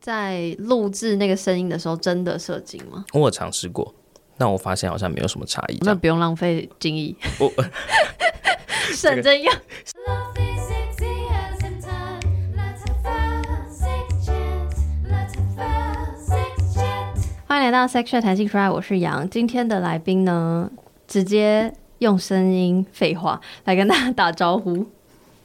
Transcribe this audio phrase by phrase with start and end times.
[0.00, 3.04] 在录制那个声音的时候真的射精吗？
[3.12, 3.94] 我有尝试过，
[4.38, 5.78] 但我发现好像没有什么差异。
[5.82, 7.52] 那不用浪费精液，我
[8.94, 9.52] 省着用。
[17.46, 19.28] 欢迎来到 Sex Chat 谈性 Fry，，我是杨。
[19.28, 20.70] 今天的来宾呢，
[21.06, 24.86] 直接用声音废话来跟大家打招呼。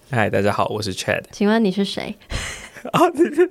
[0.09, 1.23] 嗨，大家好，我是 Chad。
[1.33, 2.15] 请问你是谁？
[2.93, 3.49] 哦，对对，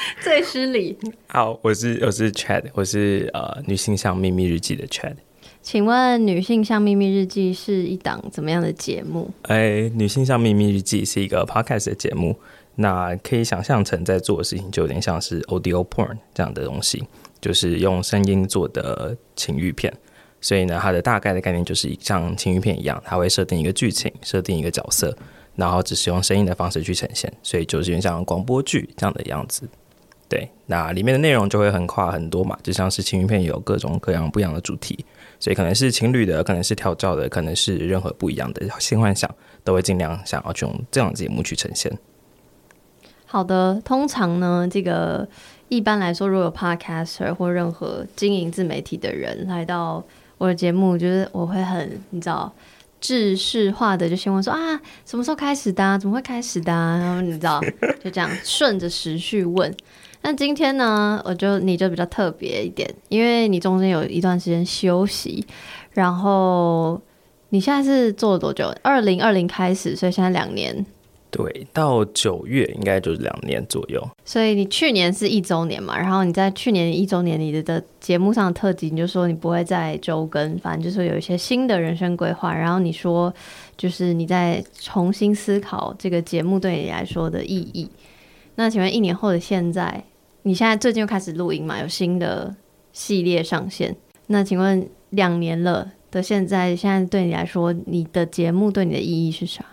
[0.22, 0.96] 最失礼。
[1.28, 5.16] 好，我是我是 Chad，我是呃女性向秘密日记的 Chad。
[5.62, 9.30] 请问女性向秘密日记是一档怎么样的节目？
[9.42, 12.34] 哎，女性向秘密日记是一个 podcast 的节目，
[12.76, 17.02] 那可以想象成在做的事情就有点像是 audio porn 这样的东西，
[17.40, 19.92] 就是用声音做的情欲片。
[20.40, 25.14] 所以呢，它的大概的概念就是像情欲片一样，它会设定一个剧情，设定一个角色。
[25.56, 29.68] 然后只是用声音的方式去呈现，所以就是像广播剧这样的样子。
[30.30, 35.04] 对，那里面的内容就会横跨很多嘛，就像是情欲片有各种各样不一样的主题，
[35.40, 39.28] 所以可能是情侣的，可能是调教的，可能是任何不一样的性幻想，
[39.64, 41.92] 都会尽量想要去用这样的节目去呈现。
[43.26, 45.28] 好的，通常呢，这个
[45.68, 50.00] 一般来说，如果有 podcaster 或任何经营自媒体的人来到
[50.38, 52.52] 我的节目，就是我会很，你知道。
[53.00, 55.98] 制式化的就先问说啊，什么时候开始的？
[55.98, 56.70] 怎么会开始的？
[56.70, 57.58] 然后你知道，
[58.04, 59.74] 就这样顺着时序问。
[60.22, 65.46] 那今天呢，我就你就比较特别一点，因为你中间有一段时间休息，
[65.92, 67.00] 然后
[67.48, 68.70] 你现在是做了多久？
[68.82, 70.84] 二零二零开始，所以现在两年。
[71.32, 74.04] 对，到九月应该就是两年左右。
[74.24, 75.96] 所以你去年是一周年嘛？
[75.96, 82.52] 然后你在去年一周年你的的节目上的特辑，你就说你不会再周更，反正就是有一些新的人生规划。
[82.52, 83.32] 然后你说，
[83.76, 87.88] 就是你在重新思考这个节目对你来说的意义。
[88.60, 90.04] 那请问一年后的现在，
[90.42, 91.80] 你现在最近又开始录音嘛？
[91.80, 92.54] 有新的
[92.92, 93.96] 系列上线。
[94.26, 99.64] 那请问两年了的现在，现在对你来说，你的节目对你的意义是啥？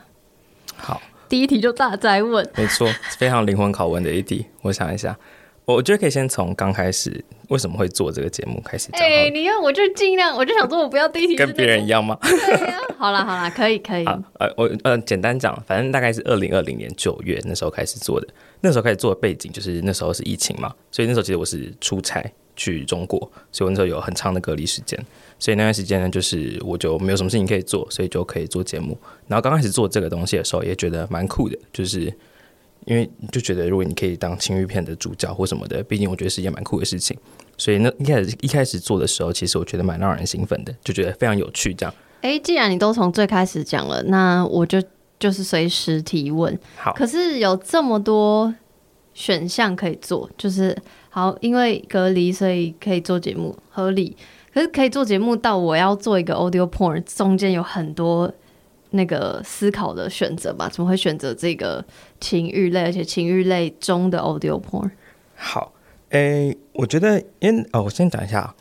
[0.78, 1.02] 好。
[1.28, 4.46] 第一题就大灾问，没错，非常灵魂拷问的一题。
[4.62, 5.20] 我想一下，
[5.68, 9.02] 我觉得可以先从刚开始为什么会做这个节目开始讲。
[9.02, 12.18] 哎、欸，你要，我就尽量，我就想说，我不要第一题跟别人一样吗？
[12.22, 14.06] 对呀、啊，好啦好啦，可以可以。
[14.06, 18.26] 呃，我呃简单讲，反正大概是二零二零年九月那时候开始做的。
[18.62, 22.24] 那时候开始做的背景就是那时候是疫情嘛，所以那时候其实我是出差
[22.56, 23.20] 去中国，
[23.52, 24.98] 所以我那时候有很长的隔离时间。
[25.38, 28.98] 所以那段时间呢，就是我就没有什么事情可以做，所以就可以做节目。
[29.28, 32.12] 然后刚开始做这个东西的时候，也觉得蛮酷的，就是
[32.88, 37.16] 因为就觉得如果你可以当情欲片的主角或什么的，毕竟我觉得是一件蛮酷的事情。
[37.58, 41.74] 所以那一开始一开始做的时候，其实我觉得蛮让人兴奋的，就觉得非常有趣。
[41.74, 44.82] 这样，哎，既然你都从最开始讲了，那我就
[45.20, 46.58] 就是随时提问。
[46.78, 48.54] 好，可是有这么多
[49.14, 50.78] 选项可以做，就是
[51.10, 54.16] 好，因为隔离，所以可以做节目，合理。
[54.54, 58.32] 可是可以做节目到我要做一个 audio porn，中间有很多
[58.92, 60.70] 那个思考的选择吧？
[60.70, 61.84] 怎么会选择这个
[62.20, 64.90] 情欲类，而且情欲类中的 audio porn？
[65.36, 65.74] 好，
[66.10, 68.56] 诶、我觉得，因哦，我先讲一下，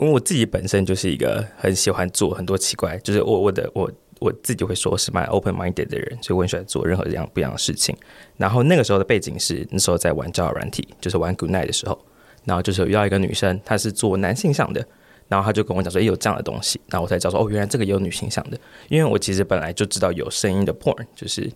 [0.00, 7.96] 因为我自己本身就是一个很喜欢做很多奇怪，就是我我的我我自己会说是蛮 open minded 的人，所以我很喜欢做任何这样不一样的事情。
[8.36, 11.98] 然后那个时候的背景是那时候在玩交友软体，就是玩 Good Night 的时候，
[12.44, 14.86] 然后就是遇到一个女生，她是做男性向的。
[15.32, 18.58] 然后他就跟我讲说，诶，有这样的东西，然后我才知道说，哦，原来这个也有女性向的。
[18.90, 21.50] 因为我其实本来就知道有声音的 porn，就是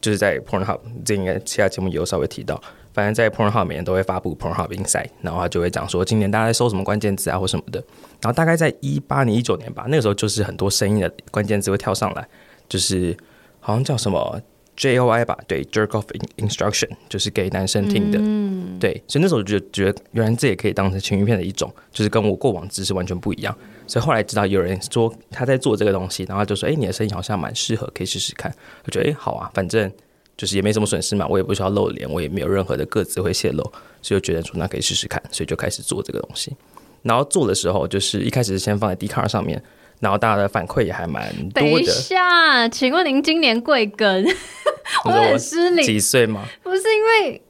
[0.00, 2.58] 就是在 Pornhub，这应该其他节目也有稍微提到。
[2.94, 7.78] 反正，在 Pornhub 每年都会发布 Pornhub Insight，然后他就会讲说，今年大家在搜什么关键字啊，或什么的。
[8.22, 12.26] 然后大概在一八年、一九年吧，那个时候就是很多声音的关键字会跳上来，
[12.66, 13.14] 就是
[13.60, 14.40] 好像叫什么。
[14.78, 16.04] J O I 吧，对，Jerk Off
[16.36, 23.52] Instruction 就是给男生听的，嗯、对，所以那时候就觉得，原来这也可以当成情欲片的一种，就是跟我过往知识完全不一样。
[23.88, 28.54] 所以后来知道有人说他在做这个东西，然后就说，哎，你的声音好像蛮适合，可以试试看。
[28.84, 29.90] 我觉得，哎，好啊，反正
[30.36, 33.64] 就是也没什么损失嘛，我也不需要露脸，我也没有任何的个子会泄露，
[34.00, 36.56] 所以就觉得说那可以试试看，所以就开始做这个东西。
[37.02, 39.60] 然后做的时候，就是一开始是先放在 Dcard 上面。
[40.00, 41.60] 然后大家的反馈也还蛮多的。
[41.60, 44.26] 等一下，请问您今年贵庚？
[45.04, 45.82] 我很失礼。
[45.84, 46.44] 几岁吗？
[46.62, 47.42] 不是因为，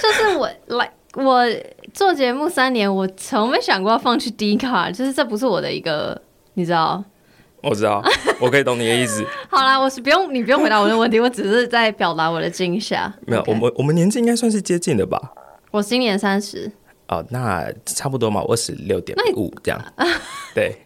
[0.00, 1.44] 就是我来我
[1.94, 6.20] 做节目三年，我从没想过要放弃 Dcard，就是这不是我的一个，
[6.54, 7.02] 你知道？
[7.62, 8.02] 我知道，
[8.40, 9.26] 我可以懂你的意思。
[9.48, 13.12] 好啦，我是不用你不用回答我的问题，我只是在表达我的惊吓。
[13.26, 15.20] 没有我们我们年纪应该算是接近的吧？
[15.70, 16.70] 我今年三十。
[17.08, 19.82] 哦，那差不多嘛，我十六点五这样。
[20.54, 20.76] 对。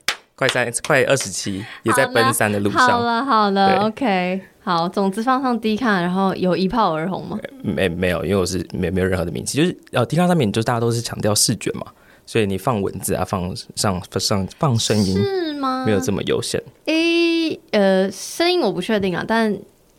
[0.43, 2.81] 快三，快二十七，也在奔三的路上。
[2.81, 4.41] 好了，好了，OK。
[4.65, 7.39] 好，总之放上 D 卡，然后有一炮而红吗？
[7.63, 11.87] 没没有，因为我是没没有任何的名气，就是呃 D 卡上面就大家都是强调视觉嘛，
[12.27, 15.85] 所以你放文字啊，放上上放声音是吗？
[15.87, 16.61] 没有这么优先。
[16.87, 19.57] 诶、欸，呃，声音我不确定啊，但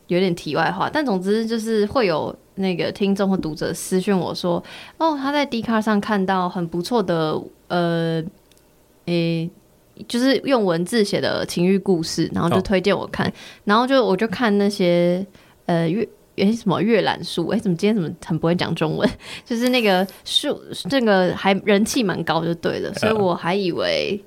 [0.08, 0.90] 有点题外话。
[0.92, 4.62] 但总之就是会有那个听众或读者私讯我说，
[4.98, 8.22] 哦，他在 D 卡上看到很不错的呃，
[9.06, 9.50] 诶、欸。
[10.08, 13.34] 就是用文字写的情欲故事，然后就推荐我看，哦、
[13.66, 15.26] 然后就我就看那些
[15.66, 16.08] 呃阅
[16.38, 19.10] 诶什么阅览书，哎怎么今天怎么很不会讲中文？
[19.46, 20.60] 就是那个书
[20.90, 24.20] 这个还人气蛮高就对了，所以我还以为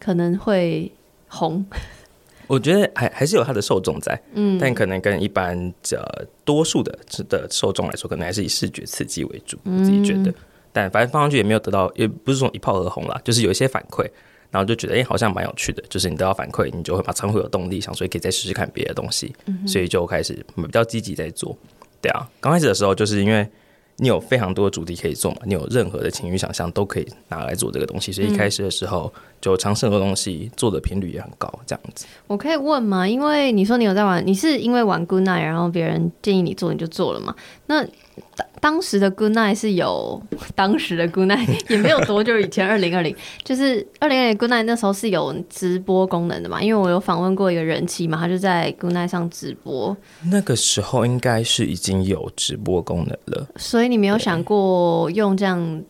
[0.00, 0.90] 可能会
[1.28, 1.64] 红。
[2.48, 6.98] 我觉得还还是有它的受众在，嗯，但可能跟一般的多数的
[7.28, 9.56] 的受众来说，可能还是以视觉刺激为主。
[9.64, 10.34] 我自己觉得，嗯、
[10.72, 14.06] 但反正放上去也没有得到，也不是说一炮而红啦，就是有一些反馈。
[14.52, 21.56] 然后就觉得哎、欸，好像蛮有趣的，就是你得到反馈，你就会马上会有动力，想说可以再试试看别的东西，嗯、所以就开始比较积极在做。
[22.00, 23.48] 对啊，刚开始的时候就是因为
[23.96, 32.06] 你有非常多的主题可以做嘛，你有任何的情绪想象都可以拿来做这个东西，所以一开始的时候就尝试很多东西，做的频率也很高，这样子。
[32.26, 33.08] 我可以问吗？
[33.08, 37.34] 因为你说你有在玩，你是因为玩 Good Night，然后别人建议你做，你就做了嘛？
[37.66, 37.86] 那
[38.34, 40.22] 当当时的 Good Night 是有
[40.54, 43.14] 当时的 Good Night 也没有多久以前，二零二零
[43.44, 46.62] 就是二零二零 Good Night 那时候是有直播功能的嘛？
[46.62, 49.96] 因为我有访问过一个人气嘛，他就在 Good Night 上直播。
[50.30, 55.82] 那个时候应该是已经有直播功能了，所以你没有想过用这样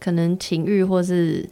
[0.00, 1.48] 可能情欲或是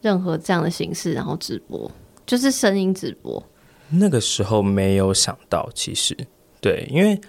[0.00, 1.90] 任何这样的形式，然后直播，
[2.24, 3.42] 就是声音直播。
[3.90, 6.16] 那个时候没有想到，其实
[6.60, 7.20] 对，因为。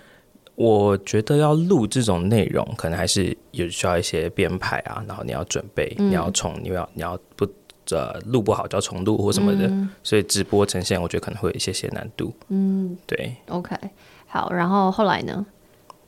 [0.55, 7.47] 我觉得要录这种内容，可能还是有需要一些编排啊，然后你要准备，嗯、你要重，你要你要不
[7.89, 12.33] 呃录不好就要重录或什么的，嗯、所以直播呈现我觉得可能会有一些些难度。
[12.49, 13.33] 嗯，对。
[13.47, 13.75] OK，
[14.27, 15.45] 好，然后后来呢？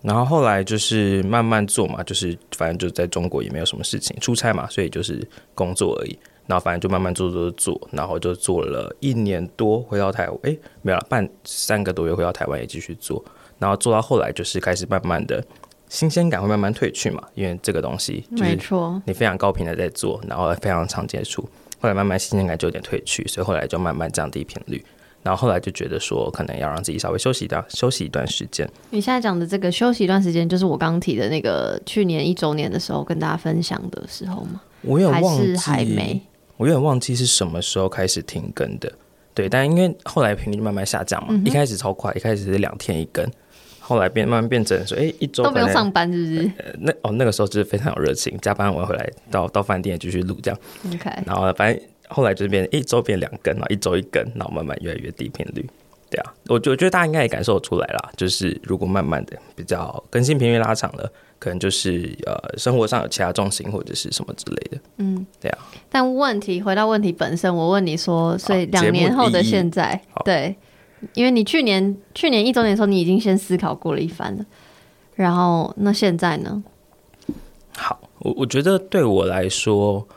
[0.01, 5.25] 然后后来就是慢慢做嘛，就是反正就在中国也没有什么事情，出差嘛，所以就是
[5.55, 6.19] 工作而已。
[6.45, 13.23] 然后反正就慢慢做做做，然后就做了一年多，回到台湾，哎，没有了，半三个多月回到台湾也继续做。
[13.63, 15.41] 然后做到后来，就是开始慢慢的
[15.87, 21.41] 新鲜感会慢慢褪去嘛，因为这个东西没错，你非常高频的在做，然后非常常接触，
[21.79, 24.83] 后来慢慢新鲜感就有点褪去，所以后来就慢慢降低频率。
[25.21, 28.69] 然后后来就觉得说，可能要让自己稍微休息一段，休息一段时间。
[28.89, 34.59] 你现在讲的这个休息一段时间，就是我刚提的那个去年一周年的时候跟大家分享的时候吗？
[34.81, 36.21] 我有点忘记，还，还没，
[36.57, 38.91] 我有点忘记是什么时候开始停更的。
[39.33, 43.25] 对，但因为后来频率慢慢下降嘛，嗯、一开始超快，一开始是两天一更。
[43.85, 46.51] 后来变慢慢变成说，哎、欸，一周都不用上班，是不是？
[46.57, 50.59] 呃、那哦，那个时候就是非常有热情，加班完回来到到饭店继续录这样。
[50.93, 51.09] OK。
[51.25, 55.69] 然后反正后来就变一周变两根，然后一周一根，然后慢慢越来越低频率。
[56.09, 64.77] 对啊，我就觉得大家应该也感受出来了，就是如果慢慢的比较更新频率拉长了，可能就是呃生活上有其他重心或者是什么之类的。
[64.97, 65.57] 嗯，对啊。
[65.89, 70.55] 但问题回到问题本身，我问你说，所以两年后的现在，对。
[71.13, 74.45] 因为你去年去年一周年的时候，你已经先思考过了一番了，
[75.15, 76.63] 然后那现在呢？
[77.75, 80.07] 好，我我觉得对我来说，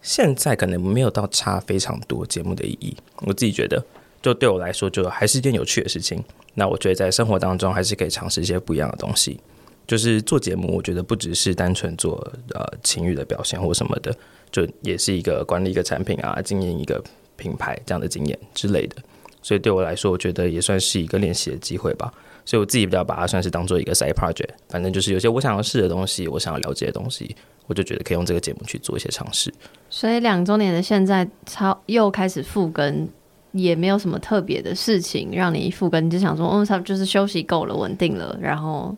[0.00, 2.96] 现在可能没有到差非常多节目的意义。
[3.26, 3.84] 我自己觉得，
[4.20, 6.22] 就对我来说，就还是一件有趣的事情。
[6.54, 9.40] 那我觉得在生活当中，还是可以尝试一些不一样的东西。
[9.84, 12.16] 就是做节目，我觉得不只是单纯做
[12.54, 14.14] 呃情欲的表现或什么的，
[14.52, 17.02] 就也是一个管理一个产品啊，经营一个
[17.36, 18.96] 品牌这样的经验之类的。
[19.42, 22.12] 所以对我来说，我觉得也算是一个练习的机会吧。
[22.44, 27.36] 所以我自己比较把它算是当做一个 side project，反正就是有些我想要试的东西，我想要了解的东西，
[27.68, 29.52] 我就觉得可以用这个节目去做一些尝试。
[29.88, 33.08] 所以两周年的现在超又开始复更，
[33.52, 38.96] 也没有什么特别的事情让你复更，你就想说，哦，差不多就是休息够了，稳定了，然后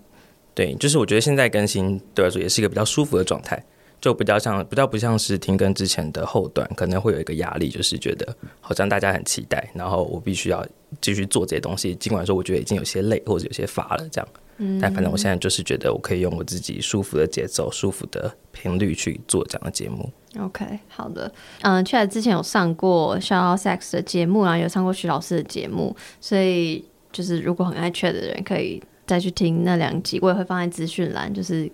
[0.54, 3.62] 对，就是我觉得现在更新对我来说也是一个比较舒服的状态。
[4.04, 10.62] 就比较像，比较不像是停更之前的后段，可能会有一个压力，就是觉得好像大家很期待，然后我必须要
[11.00, 11.94] 继续做这些东西。
[11.94, 20.12] 尽管说我觉得已经有些累或者有些乏了，这样，嗯，但反正我现在就是觉得我可以用我自己舒服的节奏、舒服的频率去做这样的节目。
[20.38, 21.32] OK，好的，
[21.62, 31.72] 嗯，Chet 之前有上过 Shout Out Sex 的节目然后，有上过徐老师的节目，所以就是如果很爱 Chet 的人，可以再去听那两集，我也会放在资讯栏，就是。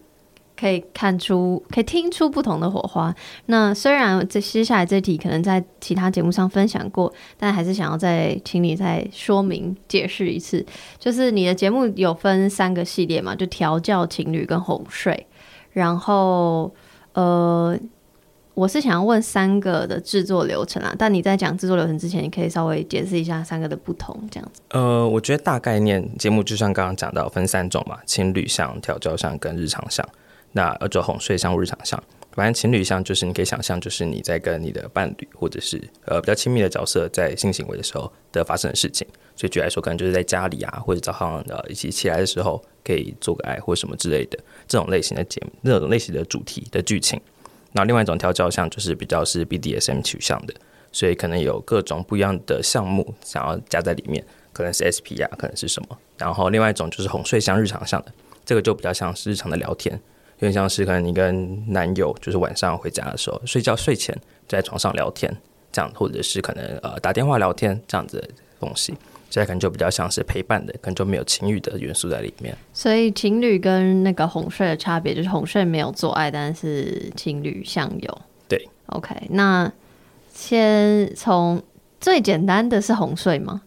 [0.61, 3.15] 可以看出，可以听出不同的火花。
[3.47, 10.65] 那虽然这接下来这题可能在其他节目上分享过，但还是想要再请你再说明解释一次。
[10.99, 13.35] 就是你的节目有分三个系列嘛？
[13.35, 15.27] 就调教、情侣跟哄睡。
[15.73, 16.71] 然后，
[17.15, 17.79] 呃，
[18.55, 24.61] 我是想要问三个的制作流程啊，但你在讲制作流程之前，你可以稍微解释一下三个的不同，这样子。
[24.71, 30.07] 呃，我觉得大概念节目就像刚刚讲到，分三种嘛，情侣向、调教向跟日常向。
[30.53, 32.03] 那呃，就哄睡向、日常向。
[32.33, 39.07] 反正情侣向就是你可以想象，就是你在跟你的伴侣或者是呃比较亲密的角色在性行为的时候的发生的事情。
[39.35, 44.39] 所以举来说，可能就是在家里啊，或者早上呃一起起来的时候可以做个爱或什么之类的
[44.69, 47.21] 这种类型的节目，那种类型的主题的剧情。
[47.73, 50.55] 那另外一种调教项就是比较是 BDSM 取向的，
[50.93, 55.99] 所以可能有各种不一样的项目想要加在里面，可能是 SP 啊，可能是什么。
[56.17, 58.13] 然后另外一种就是哄睡向日常向的，
[58.45, 60.01] 这个就比较像是日常的聊天，
[60.41, 64.17] 点像是可能你跟男友就是晚上回家的时候睡觉睡前
[64.49, 65.35] 在床上聊天
[65.71, 68.29] 这样，或者是可能呃打电话聊天这样子的
[68.59, 68.95] 东西。
[69.29, 72.53] 这可能就比较像是陪伴的，可能就没有情侣的元素在里面。
[72.73, 78.19] 所以情侣跟那个哄睡的差别，就是哄睡没有做爱，但是情侣相有。
[78.49, 79.73] 对，OK，那
[80.35, 81.63] 先从
[82.01, 83.63] 最简单的是哄睡吗？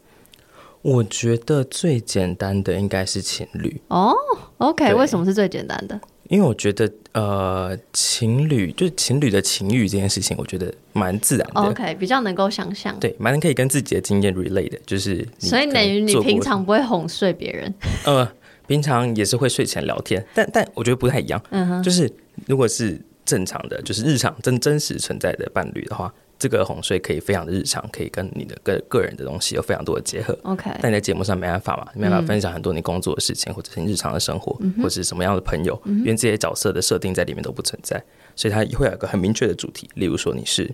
[0.82, 3.80] 我觉得最简单的应该是情侣。
[3.88, 4.14] 哦
[4.58, 5.98] ，OK，为什么是最简单的？
[6.30, 11.62] 因为我觉得，呃，情侣就是情侣的情欲这件事情，我觉得蛮自然的。
[11.62, 12.98] OK，比较能够想象。
[13.00, 15.28] 对，蛮可以跟自己的经验 relate 的，就是。
[15.38, 17.74] 所以等于你平常不会哄睡别人。
[18.06, 18.28] 呃，
[18.68, 21.42] 平常也是会睡前聊天，但但我觉得不太一样。
[21.52, 22.10] 嗯哼，就是
[22.48, 26.14] 如果是正常的，就是日常真真实存在的伴侣的话。
[26.44, 30.38] 这个哄睡可以非常的日常，可以跟你的个个人的东西有非常多的结合。
[30.44, 38.04] OK，但你在节目上没办法嘛，没办法分享很多你工作的事情，嗯、或者是你日常的生活，嗯、或者是什么样的朋友，嗯、因为这些角色的设定在里面都不存在，
[38.36, 39.90] 所以它会有一个很明确的主题。
[39.94, 40.70] 例如说你是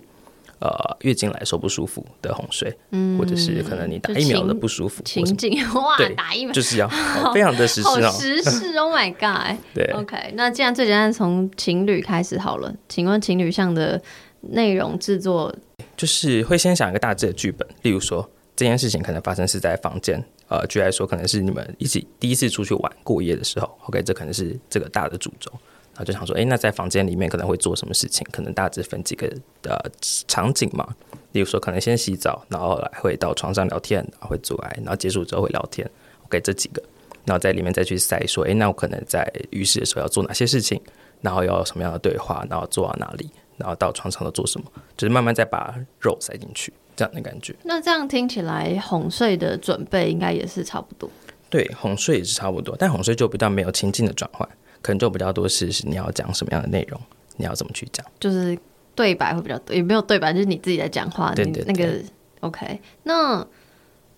[0.58, 0.68] 呃
[1.02, 6.52] 月经来说不舒服的哄睡，嗯，或者是可能你打疫苗的不舒服情景哇，对，打疫苗。
[6.52, 6.88] 就是要
[7.32, 14.02] 非常的实事哦，实事，Oh my God， 对，OK，那既然最简单从情侣开始好了，请问情侣上的
[14.40, 15.54] 内容制作。
[15.96, 25.50] 就是会先想一个大致的剧本，例如说这件事情可能发生是在房间，呃，举来说可能是你们一起第一次出去玩过夜的时候，OK，这可能是这个大的主轴，
[25.92, 28.26] 然后就想说，哎，那在房间里面可能会做什么事情？
[28.32, 29.30] 可能大致分几个、
[29.64, 29.78] 呃、
[30.26, 30.88] 场景嘛，
[31.32, 35.86] 例如说可能先洗澡，然后来会到床上聊天，然后会做爱，然后结束之后会聊天
[36.24, 36.82] ，OK，这几个，
[37.26, 40.80] 然后在里面再去塞说，哎，那我可能在浴室的时候要做哪些事情，
[41.20, 43.30] 然后要什么样的对话，然后做到哪里？
[43.60, 47.54] 然后到床上都做什么，就是慢慢再把肉塞进去，这样的感觉。
[47.62, 51.08] 那这样听起来，哄睡的准备应该也是差不多。
[51.48, 54.48] 对，哄睡也是差不多，但哄睡就比较没有情境的转换，
[54.80, 57.00] 可能就比较多是是你要讲什么样的内容，
[57.36, 58.58] 你要怎么去讲，就是
[58.94, 61.34] 对白会比较多，也没有对白，就是你自己在讲话。
[61.34, 61.72] 对对对。
[61.72, 61.98] 那个
[62.40, 63.46] OK，那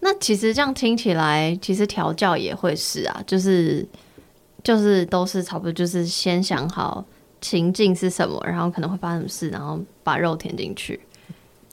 [0.00, 3.86] 那其实这样听起来，其实调教也会是啊，就是
[4.62, 7.04] 就是都是差不多，就是先想好。
[7.42, 8.42] 情境是什么？
[8.46, 9.50] 然后可能会发生什么事？
[9.50, 10.98] 然后把肉填进去。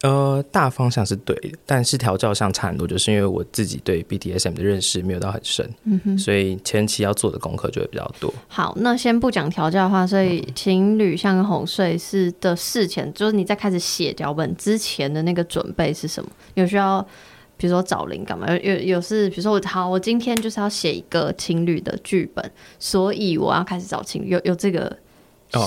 [0.02, 8.34] 呃，大方向是对的，但是调教上差很多，就是因为我自己对 BDSM 的认识没有到很深，嗯哼，所以前期要做的功课就会比较多。
[8.48, 16.30] 好，那先不讲调教的话，所以情侣像哄睡是的事前，就是你在开始写脚本之前的那个准备是什么？
[16.54, 17.06] 有需要，
[17.58, 18.48] 比如说找灵感吗？
[18.50, 24.98] 有有有是，比如说我好，我今天就是要写一个情侣的剧本，所以我要开始找情侣，有有这个。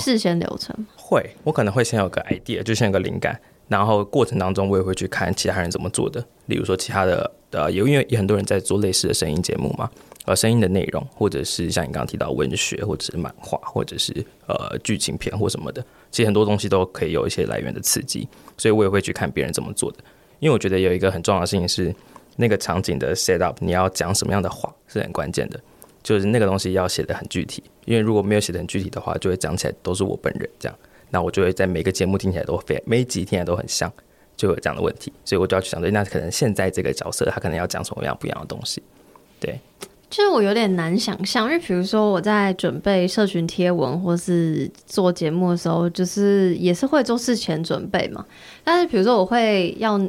[0.01, 9.89] 事先流程、哦、会，我可能会先有个 idea，就先有个灵感，然后过程当中我也会去看其他人怎么做的，例如说其他的呃，有因为有很多人在做类似的声音节目嘛，
[10.25, 14.13] 呃，声音的内容，或者是像你刚刚提到文学，或者是漫画，或者是
[14.47, 19.97] 呃剧情片或什么的，其实很多东西都可以有一些来源的刺激，所以我也会去看别人怎么做的，
[20.39, 21.93] 因为我觉得有一个很重要的事情是
[22.37, 25.59] 那个场景的 set up，你要讲什么样的话是很关键的。
[26.03, 30.77] 就是那个东西要写得很具体，因为如果没有写得很具体的话，就会讲起来都是我本人这样，
[31.09, 33.91] 那我就会在每个节目听起来都非每一集听起来都很像，
[34.35, 38.83] 就有这样的问题，所以我就要去想，对，那可能现在这个角色他可能要讲什么样不一样的东西，
[39.39, 39.57] 对。
[40.09, 48.23] 其实我有点难想象，因为比如说我在准备社群贴文或是做节目的时候，就是也是会做事前准备嘛，
[48.63, 49.99] 但是比如说我会要。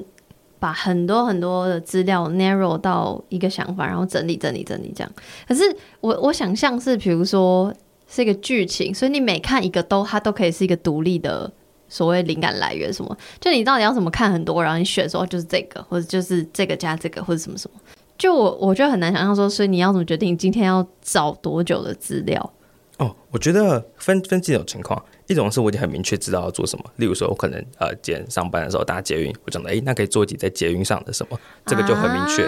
[0.64, 5.12] 把很多很多的资料 narrow 到一个想法，然后整理整理整理这样。
[5.46, 5.62] 可是
[6.00, 7.70] 我我想象是，比如说
[8.08, 11.52] 是一个剧情，所以你每看一个都它都可以是一个独立的
[11.86, 13.14] 所谓灵感来源什么。
[13.38, 17.78] 就你到底要怎么看很多，然后你选说就是这个，或者就是这个加这个，或者什么什么。
[18.16, 22.52] 就我我觉得很难想象说，所以你要怎么决定今天要找多久的资料？
[22.96, 32.46] 哦，我觉得分分几种情况，一种是我已经很明确知道要做什么，例如说我可能呃，今天上班的时候搭捷运，我讲的哎，那可以做一集在捷运上的什么，这个就很明确。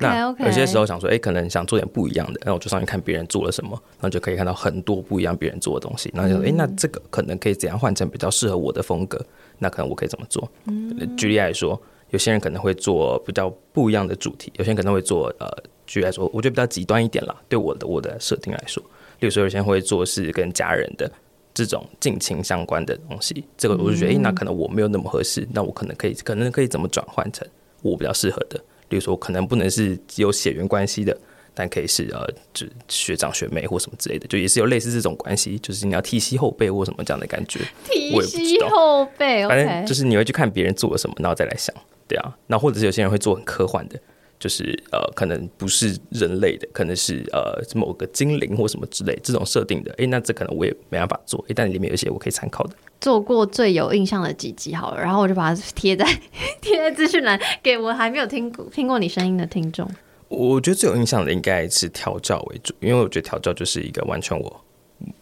[0.00, 9.24] 那有些时候想说，哎，可能想做点不一样的，那我就上去看别人做了什么，然后就可以看到很多不一样别人做的东西，然后就说，哎，那这个可能可以怎样换成比较适合我的风格？
[9.58, 10.50] 那可能我可以怎么做？
[10.66, 15.46] 嗯、举例来说，有些人可能会做比较不一样的主题，有些人可能会做呃，
[15.86, 18.82] 举例来说，我觉得比较极端一点啦，对我的我的设定来说。
[19.20, 21.10] 例如说有些人会做是跟家人的
[21.54, 27.46] 这种近亲相关的东西，这个我就觉得，哎、欸，那可能我没有那么合适，那我可能可以，可能可以怎么转换成
[27.80, 28.60] 我比较适合的？
[28.88, 31.16] 比如说，可能不能是有血缘关系的，
[31.54, 37.60] 但可以是呃，就学长学妹或什么之类的，就也是有类似这种关系，就是你要提膝后背或什么这样的感觉。
[37.84, 41.74] 提膝后辈，反正就是你会去看别人做了什么，然后再来想，
[42.08, 43.98] 对啊，那或者是有些人会做很科幻的。
[44.44, 49.90] 就是呃，可能不是人类的，可能是呃某个精灵或什么之类这种设定的。
[49.92, 51.42] 哎、欸，那这可能我也没办法做。
[51.48, 52.76] 哎，但里面有一些我可以参考的。
[53.00, 56.04] 做过最有印象的几集好了，然后我就把它贴在
[56.60, 59.90] 贴在资讯栏，给我还没有听过听过你声音的听众。
[60.28, 64.64] 我觉得最有印象的应该是调教为主，因为我觉得调教就是一个完全我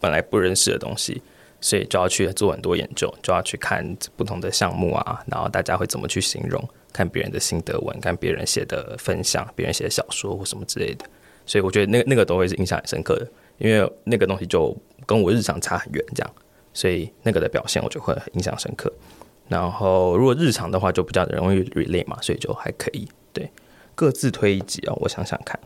[0.01, 1.21] 本来不认识的东西，
[1.61, 6.61] 所以就要去做很多研究，就要去看不同的项目啊，然后大家会怎么去形容。
[6.93, 11.03] 看别人的心得文，看别人写的分享，别人写的小说或什么之类的，
[11.45, 14.73] 所以我觉得那个那个都会是印象很深刻的，因为那个东西就
[15.05, 16.33] 跟我日常差很远，这样，
[16.71, 18.93] 所以那个的表现我就会印象深刻。
[19.49, 23.07] 然后如果日常的话，就比较容易 relate 嘛，所以就还可以。
[23.33, 23.49] 对，
[23.95, 25.59] 各自推一集啊，我想想看。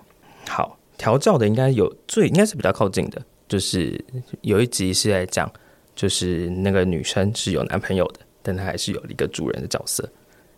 [0.47, 4.03] 好，调教的应该有最应该是比较靠近的，就是
[4.41, 5.51] 有一集是在讲，
[5.95, 10.09] 就是那个女生是有男朋友的，但她还是有一个主人的角色。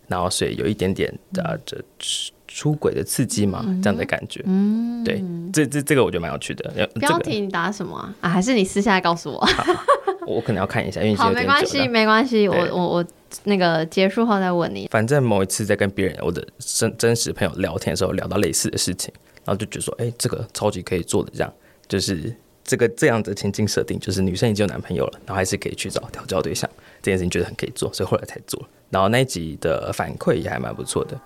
[0.10, 4.44] 然后所以有一点点的这出出轨的刺激嘛，这样的感觉。
[4.46, 5.24] 嗯，对，
[5.54, 6.90] 这这这个我觉得蛮有趣的。
[7.00, 8.14] 标题你打什么啊？
[8.22, 9.48] 啊，还是你私下来告诉我？
[10.26, 12.48] 我可能要看一下，因为好，没关系，没关系。
[12.48, 13.06] 我我我
[13.44, 14.88] 那个结束后再问你。
[14.92, 19.14] 反正某一次在跟别人我的真真实朋友聊天的时候，聊到类似的事情，
[19.46, 21.54] 然后就觉得说，哎，这个超级可以做的，这样
[21.88, 26.70] 就是这个这样的情境设定，就是女生已经有男朋友了，然后还是可以去找调教对象，
[27.02, 28.68] 这件事情觉得很可以做，所以后来才做了。
[28.90, 31.20] 然后那一集的反馈也还蛮不错的，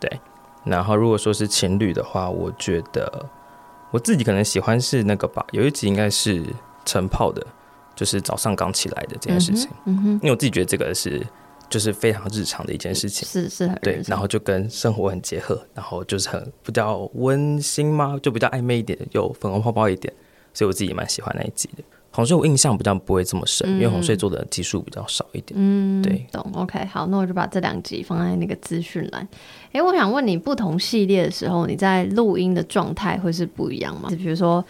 [0.00, 0.10] 对。
[0.64, 3.26] 然后如果说是情侣的话，我觉得
[3.90, 5.46] 我自己可能喜欢是那个吧。
[5.52, 6.42] 有一集应该是
[6.84, 7.46] 晨泡的，
[7.94, 9.68] 就是早上刚起来的这件事情。
[9.84, 10.06] 嗯哼。
[10.14, 11.22] 因为我自己觉得这个是
[11.68, 14.00] 就是非常日常的一件事情，是是很对。
[14.06, 20.12] 然后就跟生活很结合，然后就是很比较温馨嘛，就比较暧昧一点，有粉红泡泡一点，
[20.54, 21.84] 所以我自己蛮喜欢那一集的。
[22.14, 25.52] 红睡我印象比较不会这么深，嗯、因为红睡做的集数比较少一点。
[25.58, 26.48] 嗯，对，懂。
[26.54, 29.26] OK，好，那我就把这两集放在那个资讯栏。
[29.72, 34.08] 哎，我想问你，不同系列的时候，你在录音的状态会是不一样吗？
[34.08, 34.64] 就比如说，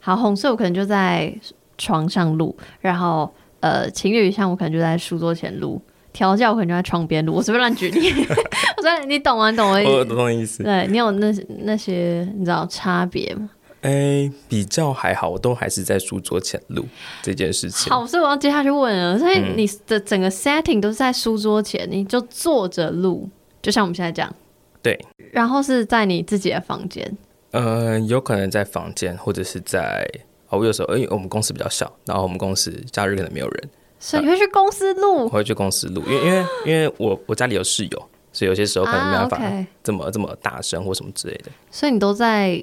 [0.00, 1.32] 好，红睡我可能就在
[1.78, 5.80] 床上录，然后呃，情侣像我可能就在书桌前录，
[6.12, 7.34] 调教我可能就在床边录。
[7.34, 8.10] 我随便乱举例，
[8.76, 9.52] 我说你懂吗？
[9.52, 9.90] 懂我意思？
[9.92, 10.64] 我懂的意思。
[10.64, 13.48] 对，你有那那些你知道差别吗？
[13.82, 16.84] 哎、欸，比较还好，我都还是在书桌前录
[17.22, 17.90] 这件事情。
[17.90, 19.18] 好，所以我要接下去问了。
[19.18, 23.26] 所以你的整个 setting 都是在书桌前，嗯、你就坐着录，
[23.62, 24.34] 就像我们现在这样。
[24.82, 24.98] 对。
[25.32, 27.16] 然后是在你自己的房间。
[27.52, 30.06] 呃，有可能在房间，或者是在……
[30.50, 35.24] 哦，我有时候因为我们公司比较小，然后我们公司假日可能没有人，所以你会去公司录？
[35.24, 39.38] 我会去公司录，因为因为因为我我家里有室友，所以有些时候可能没办法
[39.82, 41.50] 这么、啊 okay、这么大声或什么之类的。
[41.70, 42.62] 所以你都在。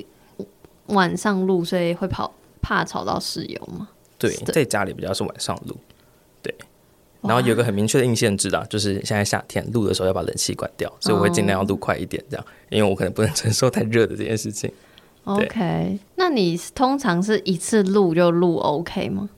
[0.88, 3.90] 晚上录，所以会跑怕吵到室友吗？
[4.18, 5.78] 对，在家里比较是晚上录，
[6.42, 6.54] 对。
[7.22, 14.72] 然后有个很明确的硬限制啦，就是现在夏天录的时候要把冷气关掉，所以我会尽量要录快一点，这样，因为我可能不能承受太热的这件事情。
[15.26, 19.30] OK，那你通常是一次录就录 OK 吗？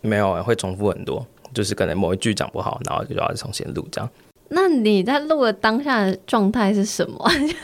[0.00, 4.08] 没有，会重复很多，就是可能某一句讲不好，然后就要重新录这样。
[4.48, 7.28] 那你在录的当下的状态是什么？
[7.28, 7.54] 就 是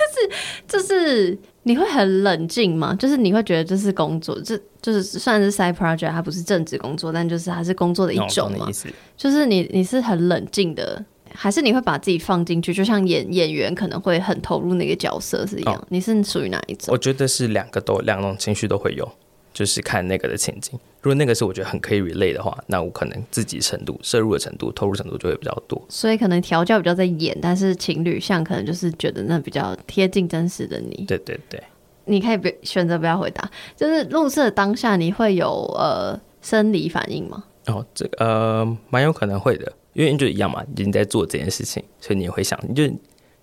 [0.67, 1.39] 就是。
[1.67, 2.95] 你会很冷静吗？
[3.01, 8.69] 就是你会觉得这是工作，这就是算是 side project，它不是正职工作，但就是它是工作的一种嘛。
[9.17, 12.75] 就是你你是很冷静的，还是你会把自己放进去？
[12.75, 15.75] 就像演演员可能会很投入那个角色是一样。
[15.75, 16.93] 哦、你是属于哪一种？
[16.93, 19.11] 我觉得是两个都两种情绪都会有。
[19.55, 25.81] 就是看那个的情景，如果那个是我觉得很可以 relate 的话，那我可能自己程度、摄入的程度、投入程度就会比较多。
[25.89, 31.05] 所以可能调教比较在演，但是情侣像可能就是觉得那比较贴近真实的你。
[31.07, 31.63] 对对对，
[32.07, 33.49] 你可以不选择不要回答。
[33.77, 37.45] 就是录制的当下，你会有呃生理反应吗？
[37.67, 42.93] 哦，这个呃蛮有可能会的，因为就一样嘛，已经在做这件事情，所以你会想，你就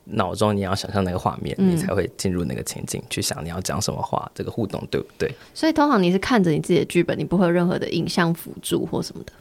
[0.05, 5.31] 脑中你要想象那个画面，嗯、你才会进入那个情境，去想你要讲什么话，这个互动对不对？
[5.53, 9.33] 所以通常你是看着你自己的剧本，你不会有任何的影像辅助或什么的。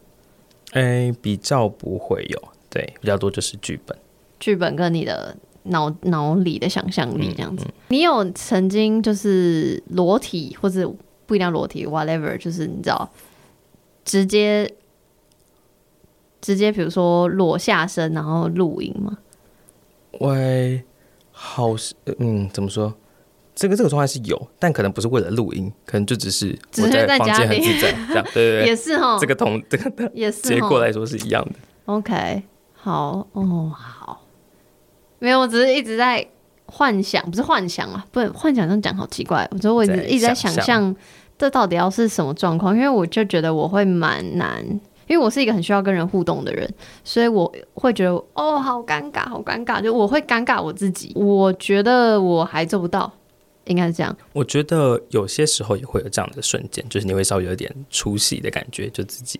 [0.72, 3.96] 哎、欸，比较不会有，对，比较多就是剧本，
[4.38, 7.64] 剧本跟你的脑脑里的想象力这样子。
[7.66, 10.88] 嗯嗯、你有曾经就是裸体或者
[11.26, 13.10] 不一定要裸体，whatever，就是你知道，
[14.04, 14.72] 直接
[16.40, 19.18] 直接比如说裸下身然后录音吗？
[20.20, 20.82] 喂，
[21.32, 21.74] 好，
[22.18, 22.94] 嗯，怎么说？
[23.54, 31.52] 这个这个状态是有，但可能不是为了录音，可能就只是我在房间很自在，这样对对对，也是哈，这个同这个也是结果来说是一样的。
[31.86, 32.42] OK，
[32.74, 34.22] 好哦，好，
[35.18, 36.26] 没有，我只是一直在
[36.66, 39.46] 幻想，不是幻想啊，不是幻想，这样讲好奇怪。
[39.50, 40.94] 我觉得我一直一直在想象
[41.38, 44.64] 这到底要是什么状况，因为我就觉得我会蛮难，
[45.10, 53.12] 因为我是一个很需要跟人互动的人，所以我会觉得哦，好尴尬，好尴尬，就我会尴尬我自己，我觉得我还做不到。
[53.66, 54.16] 应该是这样。
[54.32, 59.38] 我觉得有些时候也会有这样的瞬间，就是你会稍微有点出戏的感觉，就自己。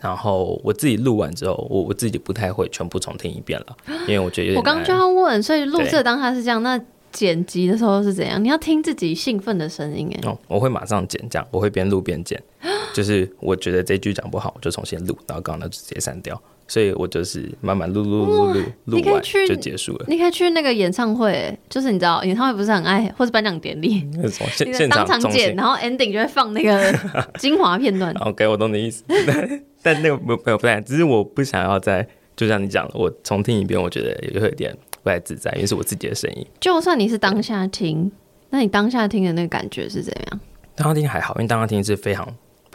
[0.00, 3.76] 然后我自己录完之后，我我自己不太会全部重听一遍了，
[4.06, 4.56] 因为我觉得有点。
[4.56, 6.80] 我刚刚就要问，所以录制当下是这样，那
[7.12, 8.42] 剪辑的时候是怎样？
[8.42, 10.28] 你要听自己兴奋的声音哎。
[10.28, 12.42] 哦，我会马上剪，这样我会边录边剪，
[12.92, 16.40] 就是我觉得这句讲不好，我就重新录，然后刚刚就直接删掉。
[16.70, 20.04] 所以我就是慢慢录录录录录完就结束了。
[20.06, 24.06] 你可以去那个演唱会，就是你知道演唱会不是很爱，或是颁奖典礼，
[24.54, 26.94] 现现场当场剪，然后 ending 就会放那个
[27.38, 28.12] 精华片段。
[28.20, 29.02] OK，我懂你意思。
[29.82, 36.46] 但那个没有没有不太，只是我不想要再就像你讲的，我重听一遍，我觉得也会有点不太自在，因为是我自己的声音。
[36.60, 38.12] 就算你是当下听，
[38.50, 40.40] 那你当下听的那个感觉是怎样？
[40.74, 42.28] 当下听还好，因为当下听是非常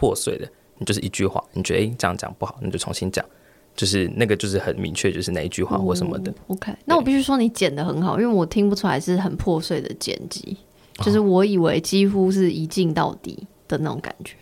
[0.04, 0.46] 破碎的，
[0.80, 3.24] 你就是一句话，你觉得哎这样讲不好，你就重新讲。
[3.74, 6.32] 就是那个，就是很明确，就是哪一句话或什么的。
[6.32, 10.58] 哦、OK，那我必须说你剪的很好，因为我听不出来是很破碎的剪辑，
[10.98, 14.36] 哦、就是我以为几乎是一镜到底的那种感觉。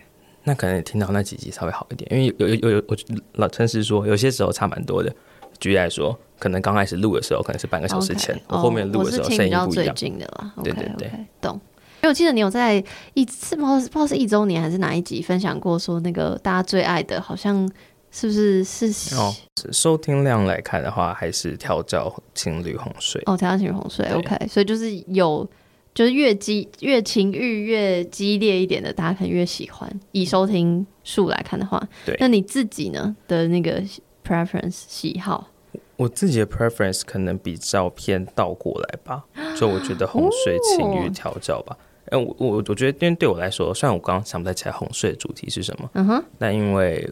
[0.43, 2.97] 那可能你听到那几集稍微好一点，因为有有有有，我
[3.35, 5.13] 老陈是说有些时候差蛮多的。
[5.59, 9.93] 举例来说，可能刚开始录的时候可能是半个小时前，okay, 我后面录的时候声音不一样。
[9.93, 11.61] 最近的啦，对对对，okay, okay, 懂。
[12.01, 12.83] 因为我记得你有在
[13.13, 17.69] 一次不知道不知道是一周年还是哪一集分享过，说那个大家最爱的好像。
[18.13, 19.33] 是不是是哦？
[19.71, 24.05] 收听量来看的话，还是调教情侣哄睡哦，调教情侣哄睡。
[24.11, 25.49] OK，所以就是有，
[25.93, 29.89] 就是越激越情欲越激烈一点的，大家可能越喜欢。
[30.11, 32.13] 以收听数来看的话，对。
[32.19, 33.81] 那你自己呢的那个
[34.27, 35.47] preference 喜好？
[35.95, 39.23] 我自己的 preference 可能比较偏倒过来吧，
[39.55, 41.77] 就我觉得哄睡、情欲调教吧。
[41.79, 47.09] 哎、哦，我我我觉得，因为对我来说，虽然我刚刚想不太起来哄睡的主题是什么，嗯哼，但因为。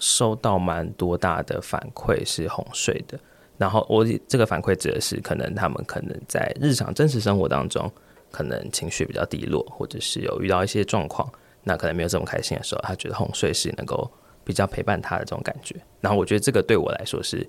[0.00, 3.16] 收到蛮多大的反馈是哄睡的，
[3.56, 7.88] 然后我这个反馈指的是可能他们可能在日常真实生活当中，
[8.32, 11.30] 可能情绪比较低落，或者是有遇到一些状况，
[11.62, 14.10] 那可能没有这么开心的时候，他觉得哄睡是能够
[14.42, 15.76] 比较陪伴他的这种感觉。
[16.00, 17.48] 然后我觉得这个对我来说是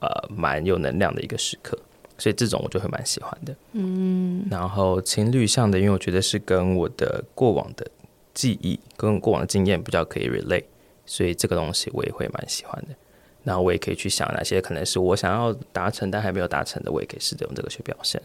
[0.00, 1.78] 呃蛮有能量的一个时刻，
[2.18, 3.54] 所以这种我就会蛮喜欢的。
[3.72, 7.86] 嗯，然后情侣向的，因为我觉得是跟我的过往的
[8.32, 10.64] 记忆跟过往的经验比较可以 relate。
[11.06, 12.94] 所以这个东西我也会蛮喜欢的，
[13.42, 18.18] 然后我也可以去想哪些可能是我想要达成但还没有达成的，我也可以试着用这个去表现。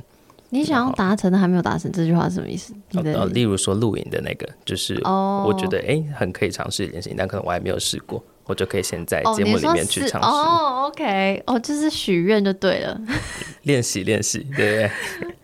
[0.52, 2.74] 你想要达成的还没有达成，这句话是什么意思？
[2.94, 10.28] 哦，例如说露营的那个，就是我觉得哎很可以尝试一件事情，但可能我还没有试过，我就可以先在节目里面去尝试。
[10.28, 13.00] 哦，OK，哦，就是许愿就对了，
[13.64, 14.92] 练习练习，对不对？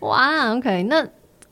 [0.00, 1.08] 哇，OK，那。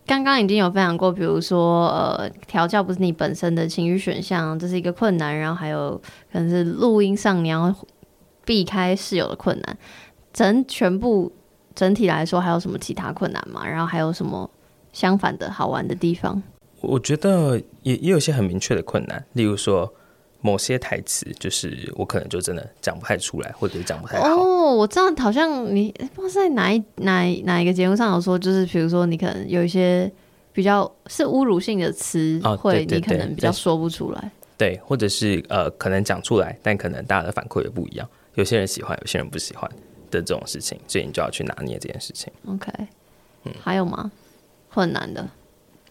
[0.07, 5.35] 刚刚已经有分享过，比如说，呃，调教不是你本身的情绪选项，这是一个困难。
[5.35, 5.99] 然后还有
[6.31, 7.75] 可能是录音上你要
[8.45, 9.79] 避开室友的困难。
[10.31, 11.33] 整全部
[11.75, 13.67] 整体来说，还有什么其他困难吗？
[13.67, 14.51] 然后还有什么
[14.93, 16.43] 相反的好玩的地方？
[16.83, 19.91] 我觉得也也有些很明确的困难，例如说。
[20.45, 24.27] 某些台词就是我可能就真的讲不太出来，或者讲不太好。
[24.27, 30.13] 哦，我知道，好像你不知道在哪一哪一哪一个节目上有说，就是比如说你可能有一些
[30.53, 34.21] 比较是侮辱性的词，会你可能比较说不出来。
[34.21, 39.67] 哦、对，或者是呃，可能讲出来，但可能大家的反馈也不一样，有些人喜欢，有些人不喜欢
[40.11, 42.31] 的这种事情，所以你就要去拿捏这件事情。
[42.47, 42.71] OK，
[43.45, 44.13] 嗯，还有吗？
[44.71, 45.27] 困难的。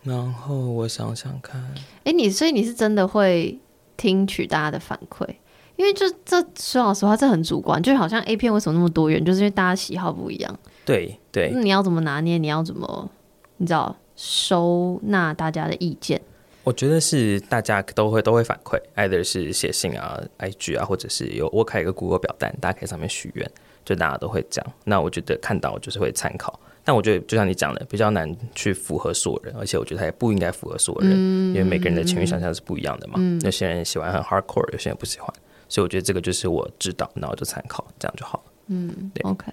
[0.03, 1.59] 然后我想想看，
[2.03, 3.57] 哎、欸，你所以你是真的会。
[3.97, 5.27] 听取大家的反馈，
[5.75, 10.59] 因为就这说老实话，这很主观，就好像 A 片为什么那么多元，就是因为大家喜好不一样。
[10.85, 12.37] 对对，你要怎么拿捏？
[12.37, 13.09] 你要怎么，
[13.57, 16.21] 你知道收纳大家的意见？
[16.63, 23.51] 我觉得是大家都会都会反馈，either 是写信啊、IG 啊，或者是有我开一个 Google 表单，大家可以上面许愿，
[23.83, 24.65] 就大家都会讲。
[24.85, 33.15] 那我觉得看到就是会参考，但我觉得就像你讲的，比较难去符合所有人，而且我觉得他也不应该符合所有人，嗯、因为每个人的情绪想象是不一样的嘛。
[33.17, 35.33] 嗯、有些人喜欢很 hardcore，有些人不喜欢，
[35.69, 38.43] 所以我觉得这个就是我知道，然后就参考，这样就好了。
[38.67, 39.45] 嗯，对，OK。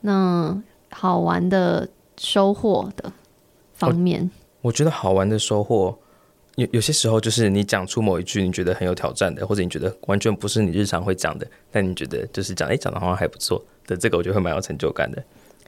[0.00, 3.12] 那好玩的收获的
[3.74, 4.30] 方面，
[4.62, 5.98] 我，我觉得好玩的收获。
[6.56, 15.22] 有有些时候，就是你讲出某一句你觉得很有挑战的，或者你觉得完全不是你日常会讲的，但你觉得就是讲，哎，讲的好像还不错的，这个我觉得会蛮有成就感的。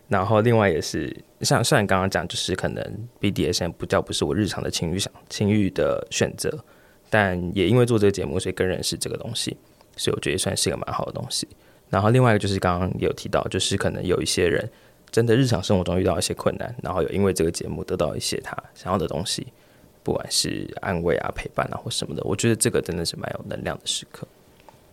[0.09, 6.53] 然后另外也是像像你刚刚讲，就是可能 BDSM 不叫不是我日常的情欲想情欲的选择，
[7.09, 9.57] 但也因为做这个节目，所以更认识这个东西，
[9.97, 11.49] 所以我觉得也算是一个蛮好的东西。
[11.89, 14.69] 然后另外一个就是刚刚有提到，就是可能有一些人
[15.11, 19.47] 真的日常生活中遇到一些困难，然后有因为这个节目得到一些他想要的东西。
[20.05, 24.27] 不管是安慰啊、陪伴啊或什么的，我觉得这个真的是蛮有能量的时刻。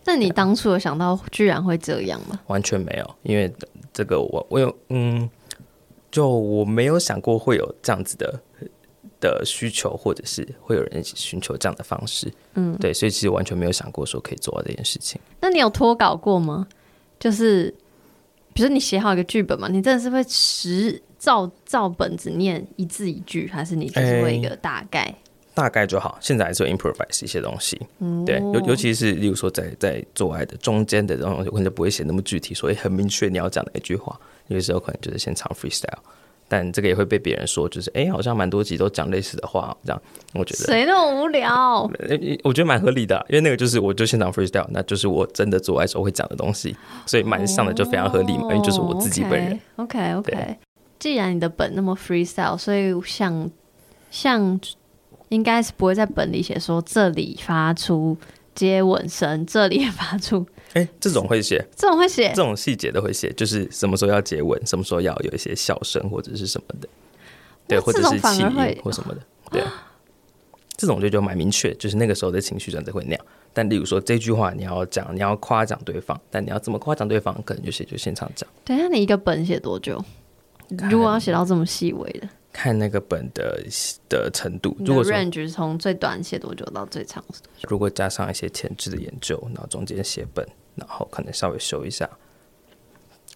[0.04, 2.40] 那你当初有想到居然会这样吗？
[2.46, 3.52] 完全没有，因为
[3.92, 5.28] 这个我我有嗯，
[6.10, 8.40] 就我没有想过会有这样子的
[9.20, 12.32] 的需求，或者是会有人寻求这样的方式。
[12.54, 15.20] 嗯，对，所以其实完全没有想过说可以做到这件事情。
[15.40, 16.66] 那你有脱稿过吗？
[17.18, 17.74] 就是
[18.54, 21.02] 比如说你写好一个剧本嘛，你真的是会实。
[21.20, 25.00] 照照本子念一字一句，还是你就是会一个大概？
[25.00, 25.14] 欸、
[25.60, 26.18] 大概就好。
[26.20, 34.18] 现在还是有 improvise 一些东西，嗯、对，尤尤其是例如说在在做爱的中间的这种东西，我可能就不会写那么具体，所以很明确你要讲的一句话。
[34.48, 35.98] 有些时候可能就是现场 freestyle，
[36.48, 40.02] 但这个也会被别人说，就是哎、欸，好像蛮多集都讲类似的话，这样
[40.34, 41.88] 我觉得谁那么无聊？
[42.42, 46.74] 我觉得蛮合理的，因为那个就是我就现场 freestyle，那就是我真的做爱时候会讲的东西，
[47.06, 49.60] 所以蛮上的就非常合理嘛，哦、因为就是我自己本人。
[49.76, 50.56] OK OK, okay。
[50.98, 53.48] 既然你的本那么 freestyle，所以像
[54.10, 54.60] 像
[55.30, 58.16] 应该是不会在本里写说这里发出
[58.54, 60.46] 接吻声，这里也发出。
[60.74, 66.88] 哎、欸，这种会写，这种会写，这种细节都会写，就是什么时候要接吻，什么时候要有一些笑声或者是什么的，
[67.66, 69.62] 对，或者是气音或什么的，对。
[70.76, 73.24] 这种就就蛮明确，就是那个时候的情绪真的会那样。
[73.52, 78.48] 但例如说这句话你要讲，你要夸奖对方，但你要怎么夸奖对方，可能就写就现场讲。
[78.64, 80.02] 等一下，你一个本写多久？
[80.90, 83.64] 如果要写到这么细微的，看那个本的
[84.08, 84.76] 的程度。
[84.80, 87.68] 如果 range 从最短写多久到最长是多久？
[87.68, 92.08] 如果加上一些前置的研究，然后中间写本，然后可能稍微修一下，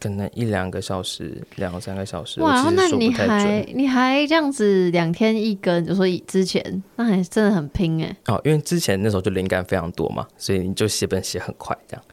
[0.00, 2.40] 可能一两个小时、两三个小时。
[2.40, 8.16] 哇，那你还你还这样子两天一更，就说之前那还真的很拼哎。
[8.26, 12.04] 哦，因为之前那时候就灵感非常多嘛，所以你就写本写很快这样。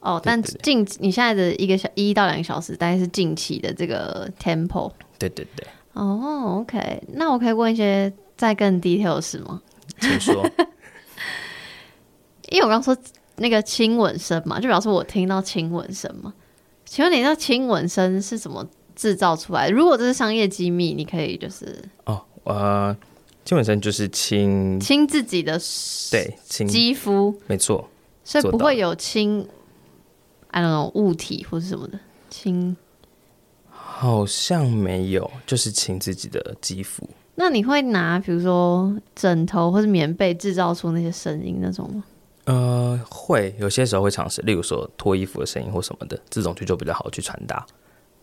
[0.00, 4.92] 哦，但近你现在的一个小一到两个小时，大概是近期的这个 tempo。
[5.18, 5.66] 对对对。
[6.04, 9.60] 哦，OK，那我可以问一些再更 detail 的事吗？
[10.00, 10.48] 请说。
[12.48, 12.96] 因为我刚说
[13.36, 16.32] 那个亲吻声嘛，就表示我听到亲吻声嘛。
[16.86, 19.72] 请问你那亲吻声是怎么制造出来的？
[19.72, 22.96] 如果这是商业机密，你可以就是哦，呃，
[23.44, 25.60] 亲吻声就是亲亲自己的
[26.10, 27.88] 对亲肌肤，没错，
[28.24, 29.46] 所以不会有亲。
[30.52, 32.76] I don't know 物体或是什么的亲，
[34.00, 37.06] 好像没有，就是亲自己的肌肤。
[37.34, 42.02] 那你会拿比如说枕头或者棉被制造出那些声音那种吗？
[42.44, 47.66] 呃，会有些时候会尝试，例如说脱衣服的声音或什么的，这种就就比较好去传达。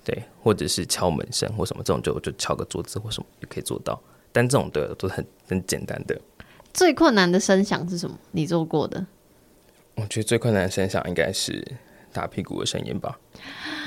[0.04, 4.02] 对，或者是敲门声或什么，这种就就敲个桌子或什么就可以做到。
[4.32, 6.20] 但这种的都是很很简单的。
[6.74, 8.18] 最困难的声响是什么？
[8.32, 9.06] 你做过的？
[9.94, 11.64] 我觉得最困难的声响应该是。
[12.18, 13.16] 打屁股的声音吧，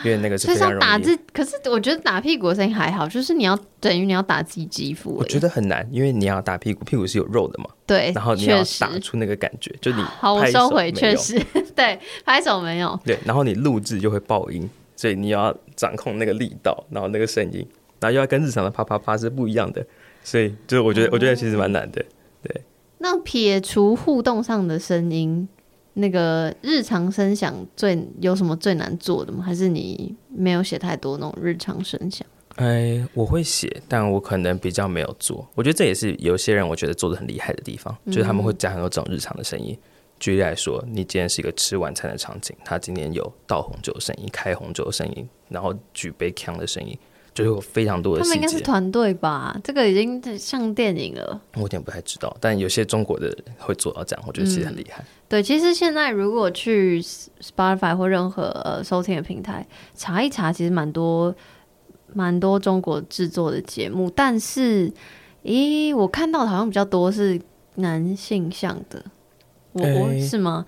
[0.04, 0.80] 因为那个是非常容易。
[0.80, 5.16] 打字，可是我觉得打屁股的声音还好，就是你要等于你要打自己肌肤。
[5.16, 7.68] 我觉得很难，因为你要打屁股，屁股是有肉的嘛。
[7.84, 11.36] 对，然后你要打出那个感觉，就你好，我收回，确实
[11.74, 12.98] 对，拍手没有。
[13.04, 17.66] 对，然后你录制就会爆音，所以你要掌控那个力道，然后那个声音，
[17.98, 19.84] 然后又要跟日常的啪啪啪是不一样的，
[20.22, 22.04] 所以就我觉得，我觉得其实蛮难的。
[22.42, 22.62] 对，
[22.98, 25.48] 那撇除互动上的声音。
[25.94, 29.42] 那个日常声响最有什么最难做的吗？
[29.42, 32.26] 还是你没有写太多那种日常声响？
[32.56, 35.46] 哎，我会写，但我可能比较没有做。
[35.54, 39.76] 我觉得这也是有些人我觉得做的很厉害的地方，嗯、就是他们会加很多这种日常的声音。
[40.18, 46.98] 举例来说，你今天是一个吃晚餐的场景，他今天有倒红酒的声音、开红酒的声音，然后举杯腔的声音。
[47.32, 49.58] 就有非常多的，他们应该是团队吧？
[49.62, 51.40] 这个已经像电影了。
[51.54, 55.02] 我有点不太知道，但有些中国的会做到这样，我觉得其实很厉害。
[55.02, 55.06] 嗯。
[55.28, 57.00] 对，其实现在如果去
[57.40, 59.64] Spotify 或任何呃收听的平台
[59.94, 61.32] 查一查，其实蛮多
[62.12, 64.10] 蛮多中国制作的节目。
[64.10, 64.92] 但是，
[65.44, 67.40] 咦，我看到的好像比较多是
[67.76, 69.04] 男性向的，
[69.72, 70.66] 我我、欸、是吗？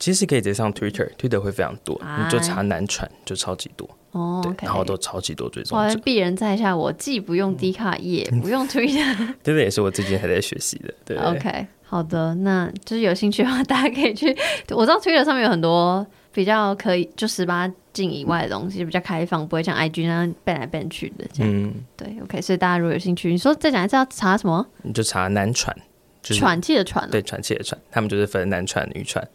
[0.00, 5.78] 其实可以直接上 Twitter，Twitter 会非常多，哎、你就查男传就超级多哦然后都超级多追踪。
[5.78, 10.92] 我还鄙人在下，我既不用 D 卡，也 不用 Twitter， 这个也是我最近还在学习的。
[11.04, 14.34] 对，，OK，好的，那就是有兴趣的话，大家可以去。
[14.74, 21.52] 我知道 Twitter 上面有很多比较可以就十八禁以外的东西，比较开放，不会像 IG 那样 ban 来 ban 去的这样。
[21.52, 24.66] 嗯，对，OK，所以大家如果有兴趣，你说再讲一次要查什么？
[24.82, 25.76] 你就查男传，
[26.22, 29.28] 就是、喘气的喘、啊，对，喘气的喘，他们就是分男传女传。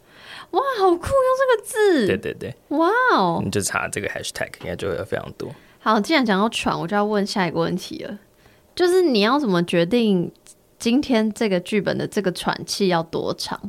[0.52, 1.06] 哇，好酷！
[1.06, 3.40] 用这个字，对对对，哇哦！
[3.44, 5.50] 你就查这个 hashtag，应该就会有非常多。
[5.80, 8.18] 好，既然讲到喘，我就要问下一个问题了，
[8.74, 10.32] 就是你要怎么决定
[10.78, 13.60] 今天这个剧本的这个喘气要多长？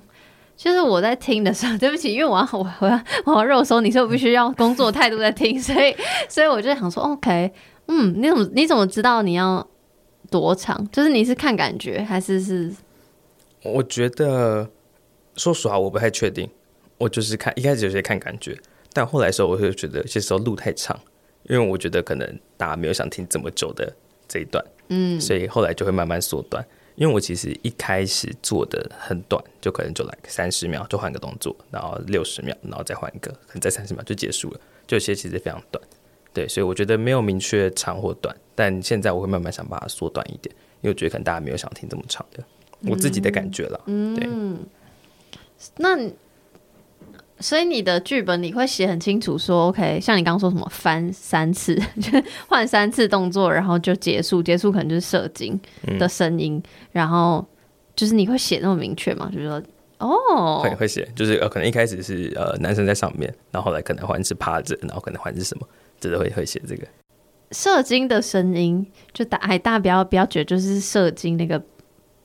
[0.56, 5.96] 就是我在听的时候， 对不起，因为我要我我要我要肉搜你，所以我必须要工作态度在听， 所以
[6.28, 7.52] 所以我就想说，OK，
[7.88, 9.68] 嗯，你怎么你怎么知道你要
[10.32, 10.88] 多长？
[10.92, 12.74] 就是你是看感觉还是是？
[13.64, 14.70] 我觉得，
[15.36, 16.50] 说实话，我不太确定。
[16.98, 18.58] 我就是看一开始有些看感觉，
[18.94, 21.00] 但后来的时候我会觉得有些时候路太长，
[21.44, 23.96] 因为我觉得可能大家没有想听这么久的
[24.28, 26.66] 这一段，嗯，所以后来就会慢慢缩短。
[26.96, 35.80] 因为我其实一开始做的很短，就可能就来个三十秒就换个动作，然后六十秒，然后再换一个，可能再三十秒就结束了，就有些其实非常短，
[36.34, 42.44] 对，所以我觉得没有明确长或短，但现在我会慢慢想把它缩短一点，因为我觉得可能大家没有想听这么长的，
[42.90, 44.28] 我自己的感觉了，嗯，对，
[45.76, 45.96] 那。
[47.40, 52.12] 所以你的剧本你会写很清楚，说 OK，像你刚刚说什么翻三次， 就
[52.48, 55.60] 换三次动作，然后就结束，结束可能就是射精
[56.00, 57.46] 的声音，嗯、然后
[57.96, 59.30] 就是你会写那么明确吗？
[59.32, 59.62] 就是说
[60.00, 65.68] 哦，会会写，就是呃，可能一开始是呃男生在上面，然后后来可能换是趴着，然后可能换是什么，
[66.00, 66.88] 真的会会写这个
[67.52, 71.62] 射精的声音，就大哎大家不要不要觉得就是射精那个。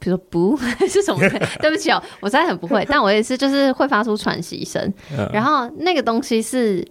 [0.03, 0.57] 比如说不
[0.89, 1.21] 是什么？
[1.63, 4.93] 对不起哦，我实在很不会， 但我也是，就是会发出喘息声。
[5.33, 6.85] 然后那个东西是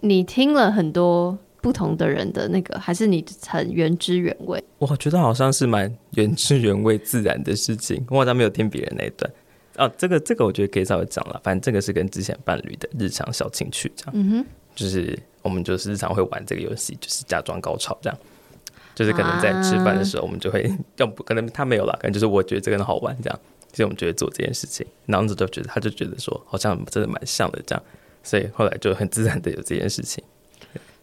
[0.00, 4.62] 你听了很多不同的人的那个，还是你很原汁原味？
[4.78, 8.04] 我觉得好像是蛮原汁原味、自然的事情。
[8.10, 9.30] 我好像没有听别人那一段。
[9.76, 11.40] 哦，这个这个我觉得可以稍微讲了。
[11.44, 14.12] 反正这个是跟之前伴侣的日常小情趣这样。
[14.16, 18.18] 嗯哼，就是我们就是日常会玩这个游戏，就是假装高潮这样。
[18.96, 23.38] 就是可能在吃饭的时候，我们就会 要不可能他没有了，可能就是我觉得这个人好玩这样，
[23.74, 24.86] 所以我们就会做这件事情。
[25.04, 27.82] 然后就觉得他就觉得说好像真的蛮像的这样，
[28.22, 30.24] 所以后来就很自然的有这件事情。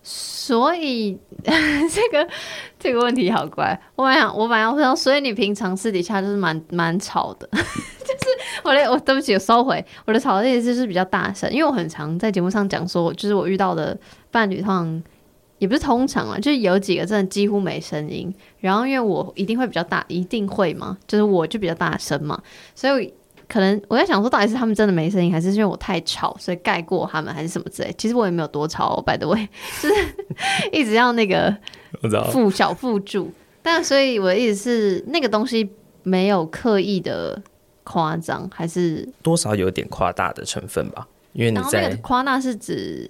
[0.02, 2.28] 所以 这个
[2.80, 8.26] 这个问题好怪，我本来想我本来要说，所以你平常私底下就是蛮蛮吵的， 就是
[8.64, 13.96] 我的我对不起我收回我的吵的意思是比较大声，因为我很常在节目上讲说，就是我遇到的
[14.32, 15.04] 伴侣通常。
[15.64, 22.38] 也不是通常啊，就是有几个真的几乎没声音，然后因为我一定会比较大，一定会嘛，就是我就比较大声嘛，
[22.76, 23.14] 所以
[23.48, 27.96] 可能我在想说，到底是他们真的没声音，还是因为我太吵，所以盖过他们，还是什么之类？
[27.98, 29.48] 其实我也没有多吵，by the way，
[29.82, 29.96] 就是
[30.74, 31.56] 一直要那个
[32.34, 35.70] 附小附注，但所以我的意思是，那个东西
[36.04, 37.42] 没有刻意的
[37.86, 41.08] 夸张，还是多少有点夸大的成分吧？
[41.32, 43.10] 因为你在那个夸大是指。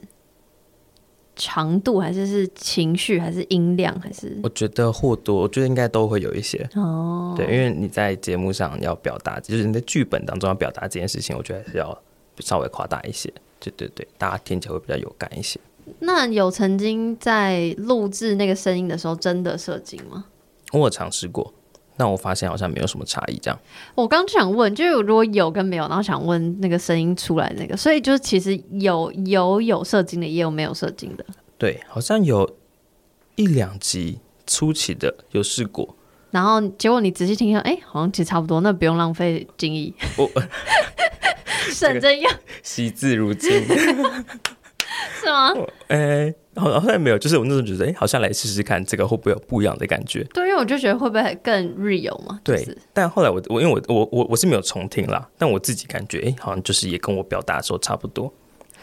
[1.35, 4.37] 长度还是是情绪还是音量还是？
[4.43, 7.33] 我觉得或多，我觉得应该都会有一些哦。
[7.35, 11.97] 对，因为你在节目上要表达，就是你在剧本当中要表达这件事情，我觉得还是要
[12.39, 13.33] 稍微夸大一些。
[13.59, 15.59] 对对对，大家听起来会比较有感一些。
[15.99, 20.25] 那有曾经在录制那个声音的时候真的射精吗？
[20.71, 21.53] 我有尝试过。
[21.97, 23.59] 但我发现好像没有什么差异，这样。
[23.95, 31.25] 我刚想问，就是如果有跟没有，然后想问那个声音出来那个，所以就是其实有有有射精的，也有没有射精的。
[31.57, 32.57] 对，好像有
[33.35, 35.95] 一两集初期的有试过，
[36.31, 40.29] 然后结果你仔细听一下，哎，好像其实差不多，那不用浪费精液，我
[41.71, 42.31] 省着用，
[42.63, 43.51] 惜字如金。
[45.19, 45.53] 是吗？
[45.87, 50.23] 哎、欸，好像没有，就是我那时候觉得，哎、欸，好像来试试看这个会不会有不一样的感觉？
[50.33, 52.39] 对，因为我就觉得会不会更 real 嘛？
[52.43, 52.67] 对。
[52.93, 58.31] 但后来我我因为我我我我是没有重听啦，但我自己感觉，哎、欸，好像就是也跟我表达的时候差不多。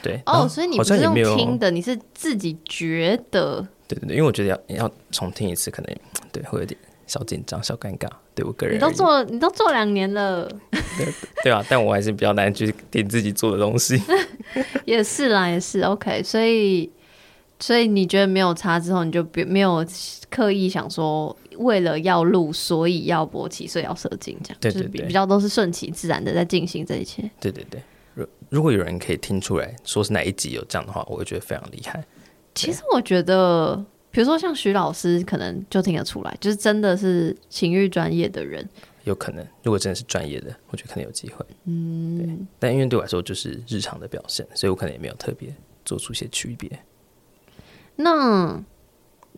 [0.03, 0.21] 对。
[0.27, 3.67] 哦，所以你不是用听的，你是自己觉得？
[3.87, 5.97] 对对对，因为我觉得要要重听一次，可能
[6.33, 8.09] 对会有点小紧张、小尴尬。
[8.35, 10.49] 对我个人，你都做你都做两年了。
[10.71, 11.07] 对
[11.43, 14.01] 对啊，但我还是比较难去听自己做的东西。
[14.87, 16.91] 也是啦，也是 OK，所以
[17.61, 19.87] 所以你觉得没有差之后，你就别没有
[20.31, 27.31] 刻意想说为了要录，所以要勃起，所以要射精这样，对对对，就是比较都是顺其自然的在进行这一切。
[27.39, 27.83] 对对对，
[28.15, 32.03] 如如果有人可以听出来说是哪一集有这样的话，我会觉得非常厉害。
[32.55, 33.77] 其实我觉得，
[34.11, 38.67] 比如说像徐老师，可能就听得出来，就是真的是情欲专业的人，
[39.05, 41.45] 有可能，如果真的是专业的，我觉得可能有机会。
[41.67, 42.47] 嗯，对。
[42.59, 45.55] 但因为对我来说就是日常的表现，所以我可能也没有特别
[45.85, 46.71] 做出一些区别。
[48.03, 48.63] 那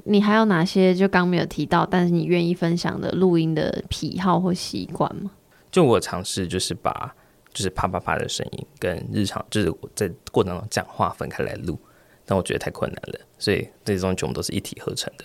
[0.04, 5.30] 你还有哪些就刚没有提到，但是你愿意分享的录音的癖好或习惯吗？
[5.70, 7.14] 就我尝试就是把
[7.52, 11.78] 就是啪啪啪的声音跟日常就是我在过程当中讲话分开来录，
[12.24, 15.24] 但我觉得太困难了，所以这些东西全部都是一体合成的。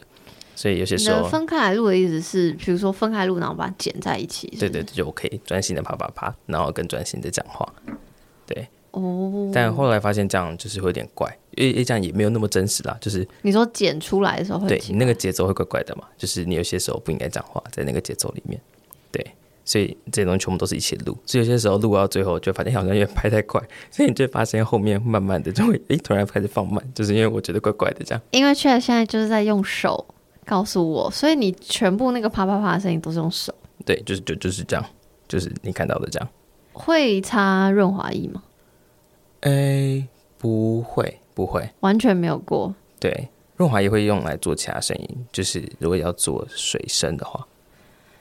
[0.55, 4.47] 所以有些时候分开来录的意思是，比如说分开录，然后把它剪在一起。
[4.59, 7.71] 对对对，就我可以专心的啪啪啪，然后更专心的讲话。
[9.54, 12.98] 但后来发现这样就是会有点怪，因为这样也没有那么真实啦。
[13.00, 16.04] 就是你说剪出来的时候会，对你那个节奏会怪怪的嘛？
[16.18, 18.60] 就是你有些时候不应该讲话，在那个节奏里面。
[19.12, 19.26] 对，
[19.64, 21.18] 所以这些东西全部都是一起录。
[21.26, 28.22] 所以有些时候录到最后，就发现好像有点拍太快，所以你就发现后面慢慢的就会，诶，突然开始放慢，就是因为我觉得怪怪的这样。
[28.32, 30.06] 因为确实现在就是在用手。
[30.45, 33.54] 告诉我，所以你全部那个啪啪啪的声音都是用手？
[33.86, 34.86] 对，就是就就是这样，
[35.28, 36.30] 就是你看到的这样。
[36.72, 38.41] 会擦润滑液吗？
[39.41, 39.51] 诶、
[39.99, 40.07] 欸，
[40.38, 42.73] 不会，不会，完全没有过。
[42.99, 47.47] 对，润滑液会用来做其他声音，就是如果要做水声的话，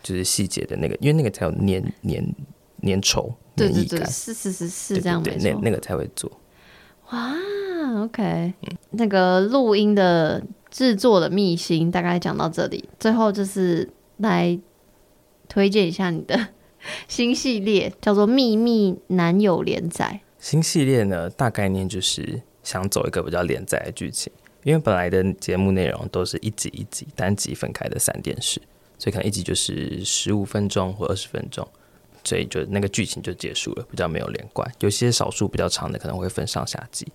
[0.02, 2.24] 就是细节的那个，因为那个才有粘粘
[2.82, 6.30] 粘稠，对对对，是是是是这样没错，对，那那个才会做。
[7.10, 7.34] 哇
[8.02, 8.22] ，OK，
[8.62, 10.42] 嗯，那个录音的。
[10.68, 13.88] 制作的秘辛大概讲到这里，最后就是
[14.18, 14.58] 来
[15.48, 16.48] 推荐一下你的
[17.08, 20.20] 新系列，叫做《秘密男友连载》。
[20.38, 24.32] 新系列呢，大概念就是想走一个比较连载的剧情，
[24.64, 28.60] 因为本来的节目内容都是一集一集单集分开的三电视，
[28.98, 31.66] 所以可能一集就是十五分钟或二十分钟，
[32.24, 34.70] 所以就那个剧情就结束了，比较没有连贯。
[34.80, 37.06] 有些少数比较长的可能会分上下集。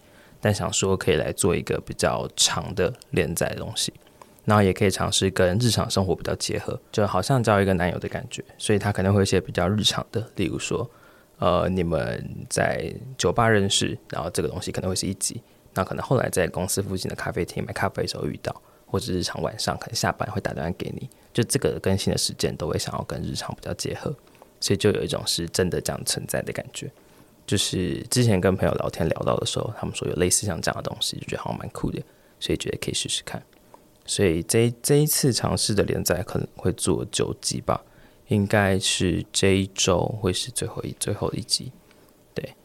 [0.43, 3.93] 但想说可以来做一个比较长的连载的东西，
[4.43, 8.43] 然后也可以尝试跟日常生活比较结合，就好像交一个男友的感觉。
[8.57, 10.89] 所以他可能会有一些比较日常的，例如说，
[11.41, 15.41] 呃，你们在酒吧认识，然后这个东西可能会是一集，
[15.73, 24.15] 那可能后来在公司附近的咖啡厅买咖啡的时候遇到，或者日常晚上可能下班会打电话给你，就这个更新的时间都会想要跟日常比较结合，
[24.59, 26.91] 所以就有一种是真的这样存在的感觉。
[27.47, 31.99] 就是之前跟朋友聊天聊到的时候，他们说有类似像这样的东西，就觉得好像蛮酷的，
[32.39, 33.41] 所以觉得可以试试看。
[34.05, 37.83] 所以这这一次尝试的连载可能会做九集吧，
[38.31, 41.71] 应该是这一周会是最后一最后一集。
[42.33, 42.55] 对，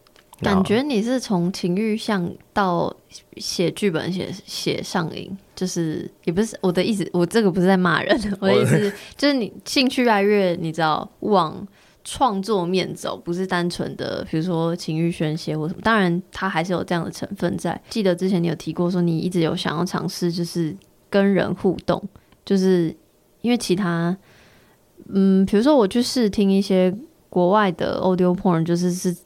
[0.40, 2.94] 感觉你是从情欲向到
[3.36, 11.66] 写剧本写写上瘾，就是也不是我的意思，我这个不是在骂人，我的意思就是你兴趣越来越，你知道往。
[12.08, 15.80] 创作面走，不是单纯的，比如说情欲宣泄或什么。
[15.82, 17.82] 当然，它还是有这样的成分在。
[17.90, 20.72] 记得之前你有提过，说你一直有想要尝试，就是
[21.10, 22.00] 跟人互动，
[22.44, 22.94] 就是
[23.40, 24.16] 因为其他，
[25.08, 26.94] 嗯，比如说我去试听一些
[27.28, 29.16] 国外的 audio porn，就是是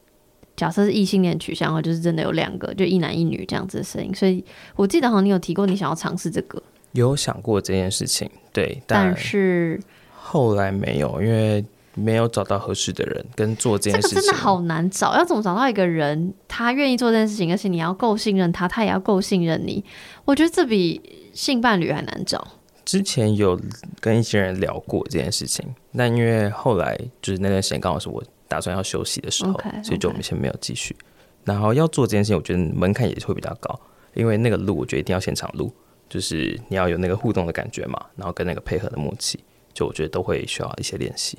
[0.57, 4.15] 假设是异性恋取向的话，就是真的有两个，就一男一女这样子的声音。
[4.15, 4.45] 所以
[4.77, 6.63] 我记得好像你有提过，你想要尝试这个，
[6.93, 9.81] 有想过这件事情，对，但是
[10.17, 11.65] 后来没有，因为。
[11.95, 15.17] 没有找到合适的人跟做这件事情，这个真的好难找。
[15.17, 19.85] 要怎么找到一个人，他愿意做这件事情，而且你要够信任他，他也要够信任你。
[20.25, 21.03] 我觉得这比
[21.33, 22.47] 性伴侣还难找。
[22.91, 23.57] 之前有
[24.01, 25.65] 跟一些人聊过这件事情，
[25.97, 29.85] 但因为后来就是那段时间刚好是我打算要休息的时候，okay, okay.
[29.85, 30.97] 所以就我们先没有继续。
[31.45, 33.79] 然后要做这件事情，我觉得门槛也会比较高，
[34.13, 35.73] 因为那个录，我觉得一定要现场录，
[36.09, 39.39] 就是你要有那个互动的感觉嘛，然后跟那个配合的默契，
[39.73, 41.39] 就我觉得都会需要一些练习。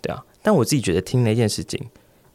[0.00, 1.84] 对啊，但我自己觉得听那件事情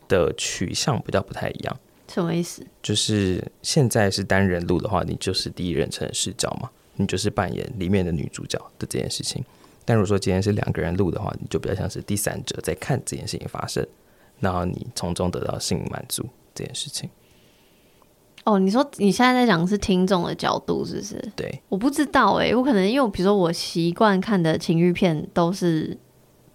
[0.09, 1.79] 的取向比较不太一样。
[2.09, 2.67] 什么意思？
[2.83, 9.43] 就是现在是单人录的话，你就是第一人称视角嘛，你就是扮演里面的女主角的这件事情。
[9.85, 13.87] 但如果说今天是两个人录的话，你就比较像是第三者在看这件事情发生，
[14.39, 17.09] 然后你从中得到性满足这件事情。
[18.43, 21.31] 哦，你说你现在在讲的是听众的角度，是不是？
[21.35, 25.97] 对，我不知道哎、欸，我可能因为比如说我习惯看的情欲片都是。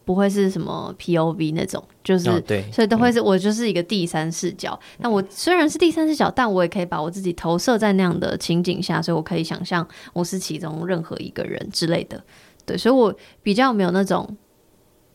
[0.04, 4.78] 不会是什么 POV 那种，就是、哦、对，所以都会是我就是一个第三视角。
[4.98, 12.22] 那、嗯、我虽然是第三视角，但我也可以把我自己投射在那样的情景下，所以我可以想象我是其中任何一个人之类的。
[12.64, 14.36] 对，所以我比较没有那种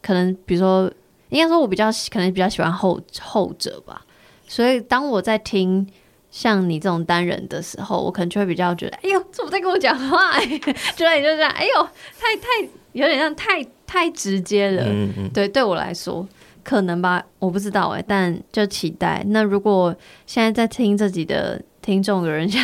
[0.02, 0.92] 可能，比如说，
[1.30, 4.06] 应该说我比较可能比较喜欢后后者吧。
[4.48, 5.86] 所以当我在听
[6.30, 10.46] 像你这种单人的时候，我可能就会比较觉得，哎呦，怎么在跟我讲话、欸？
[10.96, 11.84] 就你就这样，哎呦，
[12.20, 13.66] 太太有点像太。
[13.88, 16.28] 太直接了，嗯嗯对，对我来说
[16.62, 19.24] 可能吧，我不知道哎，但就期待。
[19.28, 19.96] 那如果
[20.26, 22.62] 现在在听这集的听众有人想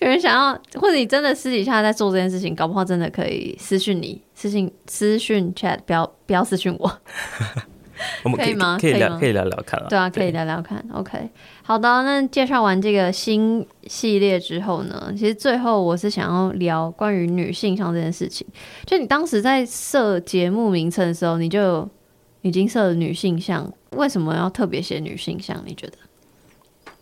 [0.00, 7.00] 有人想要，或者你真的私底下在做这件事情，搞不好真的可以私讯你，私信私讯 chat，不要不要私讯我。
[8.24, 8.78] 我们可以，吗？
[8.80, 9.86] 可以聊，可以聊聊看了。
[9.88, 10.84] 对啊，可以聊聊看。
[10.92, 11.28] OK，
[11.62, 11.88] 好的。
[12.02, 18.46] 那介绍完这个新系列之后呢，其实最后我是想要聊关于女性向这件事情。
[18.86, 21.88] 就你当时在设节目名称的时候，你就
[22.42, 25.62] 已经设了女性向，为什么要特别写女性向？
[25.66, 25.94] 你觉得？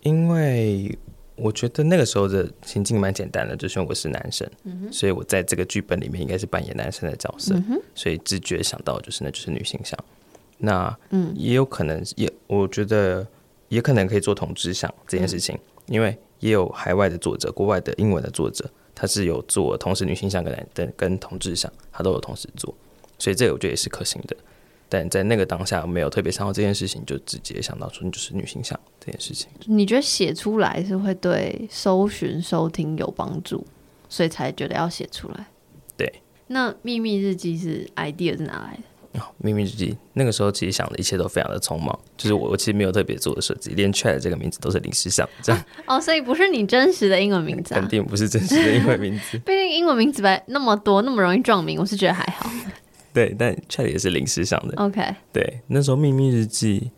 [0.02, 0.98] 因为。
[1.40, 9.96] 我觉得那个时候的情境蛮简单的，就是我是男生，嗯、所以我在这个剧本里面应该是扮演男生的角色，嗯、所以直觉想到就是那就是女性向。
[10.58, 13.26] 那嗯，也有可能也我觉得
[13.68, 22.74] 也可能可以做同志向这件事情，嗯、因为也有海外的作者，国外的英文的作者，他是有做同时女性向跟男的跟同志向，他都有同时做，
[23.18, 24.36] 所以这个我觉得也是可行的。
[24.88, 29.48] 但在那个当下没有特别想到这件事情，就直接想到说你就是女性向这件事情。
[29.66, 33.66] 你觉得写出来是会对搜寻收听有帮助，
[34.08, 35.46] 所以才觉得要写出来？
[35.96, 36.10] 对。
[36.46, 38.82] 那秘密日记是 idea 是哪来的？
[39.18, 45.64] 哦，秘密日记那个时候其实想的一切都非常的匆忙，就是我我其实没有特别做的设计，连 chat 这个名字都是临时想这样。
[45.86, 47.80] 哦，所以不是你真实的英文名字啊？
[47.80, 49.38] 肯定不是真实的英文名字。
[49.44, 52.50] 毕竟英文名字吧那么多，那么容易撞名，我是觉得还好。
[53.12, 54.74] 对，但 chat 也是临时想的。
[54.76, 55.02] OK，
[55.32, 56.90] 对，那时候秘密日记，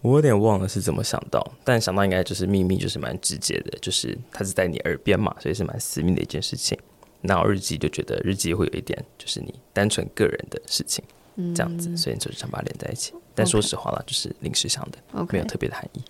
[0.00, 6.76] 我有点忘了是怎么想到，但想到应该就是秘密，就是蛮直接的，就是它是在你耳边嘛，所以是蛮私密的一件事情。
[7.22, 11.14] 然后日记就觉得日记会有一点，就是你单纯个人的事情，嗯、
[11.54, 13.12] 这样子，所以就是想把它连在一起。
[13.34, 16.02] 但说实话啦，就是临时想的.没有特别的含义。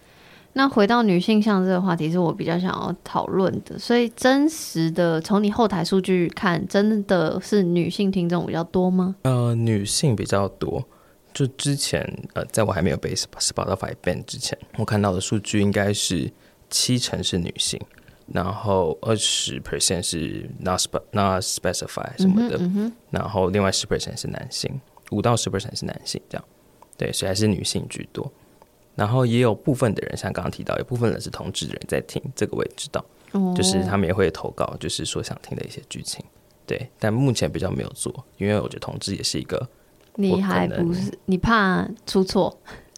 [0.53, 3.79] 那回到女性向这个话题，是我比较想要讨论的。
[3.79, 9.15] 所以真实的从你后台数据看，真的是女性听众比较多吗？
[9.23, 10.85] 呃，女性比较多。
[11.33, 12.03] 就之前
[12.35, 16.29] 呃，在我还没有被 Spotify ban 之前，我看到的数据应该是
[16.69, 17.81] 七成是女性，
[18.27, 24.81] 然后二十 percent 是 not spe not specify 什么的，嗯嗯、然后另外十 percent 是男性，
[25.11, 26.45] 五到十 percent 是男性，这样。
[26.97, 28.31] 对，所以还是女性居多。
[28.97, 33.03] 然后也有部分的人，像刚刚提到，有部分人是同志的人在听，这个我也知道，
[33.33, 36.23] 哦、就是他们也会投稿，就是说想听的一些剧情，
[36.67, 36.91] 对。
[36.99, 39.67] 但目前比较没有做，因为我觉得同志也是一个，
[40.17, 42.55] 你还不是你怕出错？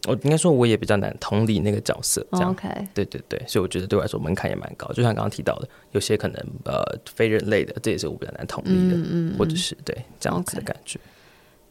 [0.09, 2.53] 我应该说我也比较难同理那个角色，这样。
[2.93, 4.89] 对对对，所以我觉得对我来说门槛也蛮高。
[4.89, 6.83] 就像刚刚提到的，有些可能呃
[7.15, 10.99] 非人类的，这也是我比较难同理的，嗯嗯嗯或者是对这样子的感觉。
[10.99, 11.12] Okay.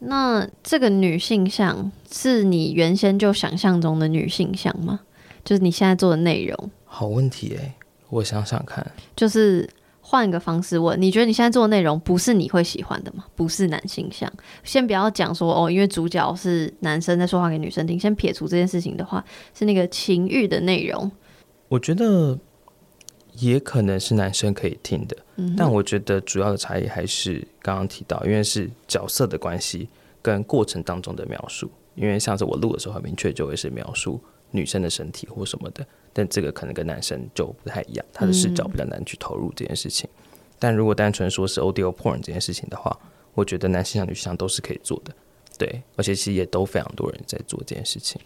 [0.04, 5.00] 那这个女性像是你原先就想象中的女性像吗？
[5.46, 6.72] 就是你现在做的内容？
[6.86, 7.76] 好问题哎，
[8.10, 8.86] 我想想看。
[9.16, 13.26] 就是换一个方式问，你觉得你现在做的内容不是你会喜欢的吗？
[13.36, 14.28] 不是男性像？
[14.64, 18.00] 先不要讲说哦，因为主角是男生在说话给女生听。
[18.00, 19.24] 先撇除这件事情的话，
[19.54, 21.12] 是那个情欲的内容。
[21.68, 22.38] 我觉得
[23.42, 25.18] 也可能是男生可以听的。
[25.58, 29.90] 但我觉得主要的差异还是刚刚提到，因为是角色的关系
[30.22, 31.70] 跟过程当中的描述。
[31.96, 34.22] 因为像是我录的时候，很明确就会是描述
[34.52, 40.10] 女生的身体或什么的，但这个可能跟男生就不太一样，他的视角比较难去投入这件事情。
[40.58, 42.98] 但如果单纯说是 audio porn 这件事情的话，
[43.34, 45.14] 我觉得男性向、女性向都是可以做的。
[45.58, 48.22] 对，而且其实也都非常多人在做这件事情。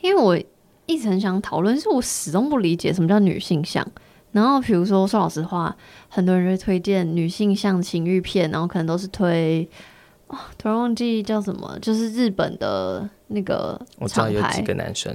[0.00, 0.38] 因为我
[0.86, 3.84] 一直很想讨论，是我始终不理解什么叫女性向。
[4.32, 5.76] 然后，比如说说老实话，
[6.08, 9.68] 很多人会推荐女性向情欲片，然后可能都是推，
[10.28, 13.78] 哦，突然忘记叫什么，就是日本的那个。
[13.98, 15.14] 我知道有几个男生。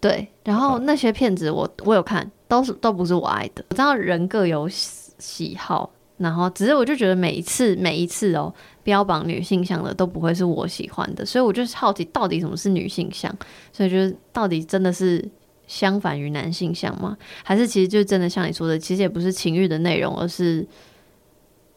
[0.00, 3.62] 对，然后那些片子我我有看，都是都不是我爱的。
[3.68, 8.50] 我知道人各有喜好，然后只是我就觉得每一次每一次哦，
[8.82, 13.30] 标榜女性向的都不会是我喜欢的，所以我就是好奇到底什么是女性向，
[13.70, 15.22] 所以就是到底真的是。
[15.66, 17.16] 相反于男性向吗？
[17.42, 20.66] 还是其实就真的像你说的，其实也不是情欲的内容，而是，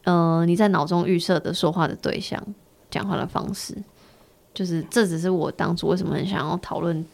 [0.04, 2.42] 呃，你在脑中预设的说话的对象、
[2.90, 3.76] 讲话的方式，
[4.54, 7.06] 就是这只是我当初为什么很想要讨论，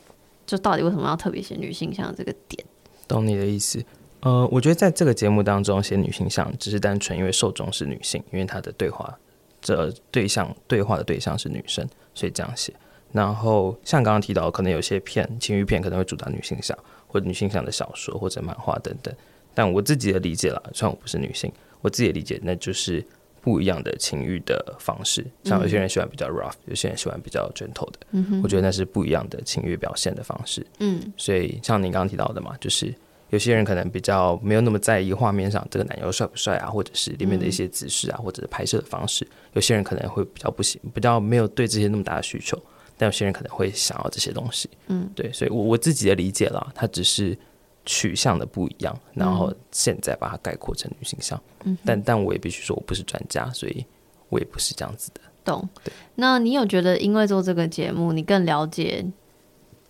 [0.46, 2.64] 就到底为什么要特别写女性向这个点。
[3.08, 3.84] 懂你的意思。
[4.22, 9.14] 呃，我觉得在这个节目当中写女性向，只是单纯因为受众是女性，因为他的对话
[9.62, 12.74] 这对象对话的对象是女生，所以这样写。
[13.14, 19.14] 然后像刚刚提到，可能有些片情欲片可能会主打女性向，或者女性向的小说或者漫画等等。
[19.54, 21.50] 但我自己的理解啦，虽然我不是女性，
[21.82, 23.06] 我自己的理解那就是
[23.40, 25.24] 不一样的情欲的方式。
[25.44, 28.00] 像有些人喜欢比较 rough，有些人喜欢比较 gentle 的。
[28.12, 30.66] 嗯，我觉得那是不一样的情欲表现的方式。
[30.80, 32.92] 嗯，所以像您刚刚提到的嘛，就是
[33.30, 39.28] 有些人可能比较没有那么在意画面上这个男优帅不帅啊，或者是里面的一些姿势啊，或者是拍摄的方式。
[39.54, 42.60] 有些人可能会比较不行，比较没有对这些那么大的需求。
[43.04, 47.38] 但有些人可能会想要这些东西，嗯，对，所以我我自己的理解了，它只是
[47.86, 51.38] 取向的不一样，然后现在把它概括成女性向。
[51.66, 53.86] 嗯，但但我也必须说，我不是专家，所以
[54.30, 55.20] 我也不是这样子的。
[55.44, 55.68] 懂。
[55.84, 55.92] 对。
[56.16, 59.06] 那你有觉得，因为做这个节目，你更了解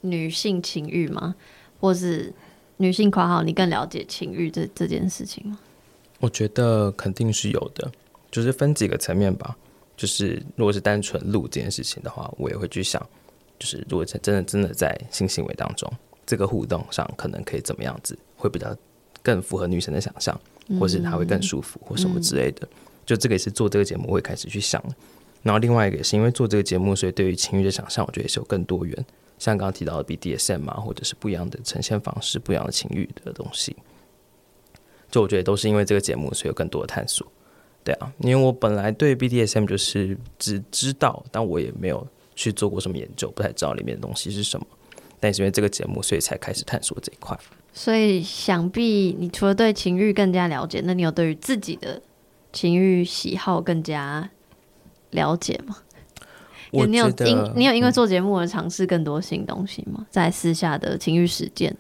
[0.02, 1.36] 女性情欲吗？
[1.80, 2.34] 或是
[2.78, 5.60] 女性括号，你更了解情欲这这件事情吗？
[6.20, 7.92] 我觉得肯定是有的，
[8.32, 9.56] 就是分几个层面吧。
[9.96, 13.02] 就是如果是单纯录这件事情的话，我也会去想，
[13.60, 15.92] 就是如果真的真的在性行为当中。
[16.26, 18.74] 这个互动上可能可以怎么样子，会比较
[19.22, 20.40] 更符合女生的想象，
[20.80, 22.66] 或是她会更舒服，或什么之类的。
[23.06, 24.82] 就这个也是做这个节目会开始去想。
[25.42, 29.06] 然后另外一个也是因为做这个节目，所以对于情欲的想象，我觉得也是有更多元。
[29.38, 33.76] 像刚刚提到的 BDSM 啊，或者是不一样的呈现方式、不一样的情欲的东西。
[35.12, 37.28] 就我觉得都是因为这个节目，所以有更多的探索。
[37.84, 44.66] 对啊，因为我本来对 BDSM 就是只知道，但我也没有去做过什么研究，不太知道里面的东西是什么。
[45.20, 47.38] 但是因为这个节目，所以才开始探索这一块。
[47.74, 52.02] 所以想必你除了对情欲更加了解，那你有对于自己的
[52.52, 54.30] 情欲喜好更加
[55.12, 55.78] 了解吗？
[56.72, 60.06] 我你有因你有因为做节目而尝试更多新东西吗？
[60.10, 61.76] 在私下的情欲实践，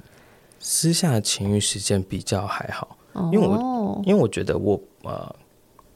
[0.59, 2.97] 私下的情欲实践比较还好，
[3.31, 5.35] 因为我因为我觉得我呃，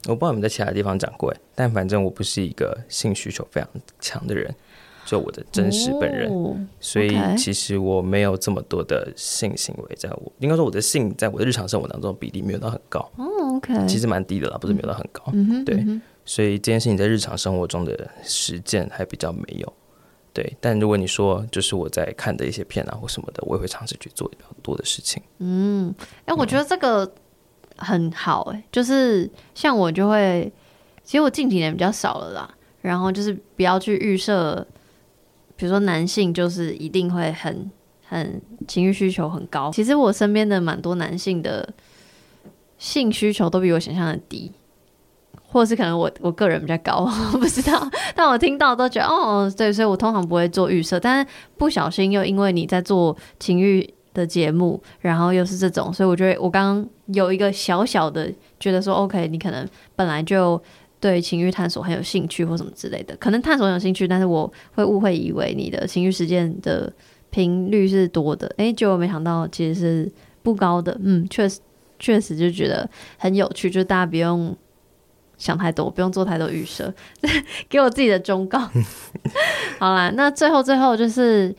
[0.07, 4.53] 我不知道你们在其他地方讲过，但反正我不是一个性需求非常强的人。
[5.05, 12.99] 就我的真实本人，哦、所以其实我没有这么多的性行为，在我应该说我的性在我的日常生活当中比例没有到很高。
[13.15, 15.23] 哦，OK，其实蛮低的啦，不是没有到很高。
[15.31, 19.73] 嗯哼，对，嗯、所以这件事情在日常生活中的实践还比较没有。
[20.33, 25.23] 对，但如果你说就是我在看的一些片啊或什么的，我也会尝试去做比较多的事情。
[25.37, 25.95] 嗯，
[26.25, 27.09] 哎、欸，我觉得这个
[27.77, 30.51] 很好、欸，哎、就是像我就会，
[31.03, 32.49] 其实我近几年比较少了啦，
[32.81, 34.65] 然后就是不要去预设。
[35.59, 37.71] 比如说男性就是一定会很
[38.07, 41.67] 很情欲需求很高，其实我身边的蛮多男性的
[42.77, 44.51] 性需求都比我想象的低，
[45.47, 59.65] 或者是可能我我个人比较高，我不知道，但我听到都觉得哦，对，所以我通常不会做预设，但是不小心又因为你在做情欲的节目，然后又是这种，所以我觉得我刚刚有一个小小的觉得说，OK，你可能
[59.95, 60.61] 本来就。
[60.99, 66.91] 对情欲探索很有兴趣或什么之类的，可能探索很有兴趣，但是我会误会以为你的情欲实践的
[67.29, 70.11] 频率是多的，诶，结果没想到其实是
[70.41, 70.99] 不高的。
[71.03, 71.59] 嗯，确实
[71.99, 72.89] 确实就觉得
[73.19, 74.57] 很有趣，就大家不用
[75.37, 76.91] 想太多，不用做太多预设，
[77.69, 78.57] 给我自己的忠告。
[79.77, 81.55] 好啦，那最后最后就是，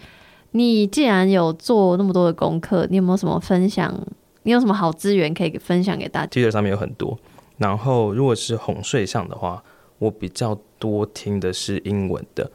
[0.53, 3.95] 你既然有做那么多的功课，你有没有什么分享？
[4.45, 7.19] 你有什么好资源可以分享给大家？Twitter 上面有很多。
[7.59, 9.63] 然后，如果是哄睡上的话，
[9.99, 12.51] 我比较多听的是英文的，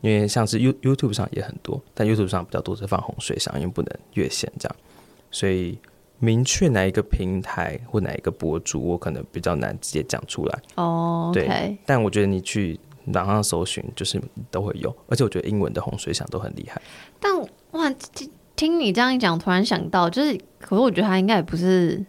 [0.00, 4.76] 因为像是 You YouTube 上也很多，但 YouTube 上比较多是放哄睡上，因为不能越线这样，
[5.30, 5.78] 所以
[6.18, 10.58] 明确哪一个平台或哪一个博主，我可能比较难直接讲出来。
[10.76, 11.46] 哦，oh, okay.
[11.46, 12.80] 对，但我觉得你去
[13.12, 14.18] 网上搜寻，就是
[14.50, 16.80] 都会有，而且我觉得英文的哄睡向都很厉害。
[17.20, 17.32] 但
[17.72, 17.92] 哇，
[18.54, 22.04] 听你这样一讲，突然想到，就是，可是我觉得他应该也不是。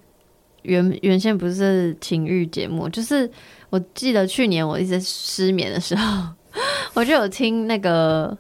[0.64, 3.30] 原原先不是情欲节目，就是
[3.70, 6.28] 我记得去年我一直失眠的时候，
[6.94, 8.38] 我就有听那个，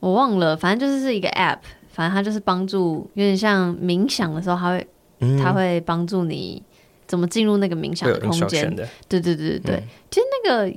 [0.00, 4.86] 我忘了，反正就是是一个 app，反正它就是帮助，有点像冥想的时候，它会，
[5.20, 6.62] 嗯、它会帮助你
[7.06, 8.68] 怎么进入那个冥想的空间。
[9.08, 10.70] 对对对对对，嗯、其实那个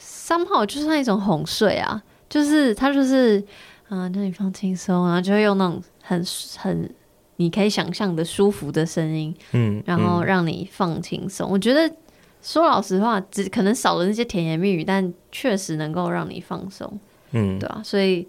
[0.00, 3.44] somehow 就是那一种哄睡啊，就是它就是，
[3.92, 6.24] 嗯、呃，让你放轻松，然后就会用那种很
[6.58, 6.92] 很。
[7.36, 11.48] 你可以想象的舒服的声音，嗯，然后让你放轻松。
[11.48, 11.92] 嗯、我觉得
[12.40, 17.00] 说老实话，只可能少了那些甜言蜜语，但确实能够让你放松，
[17.32, 17.80] 嗯，对啊。
[17.82, 18.28] 所以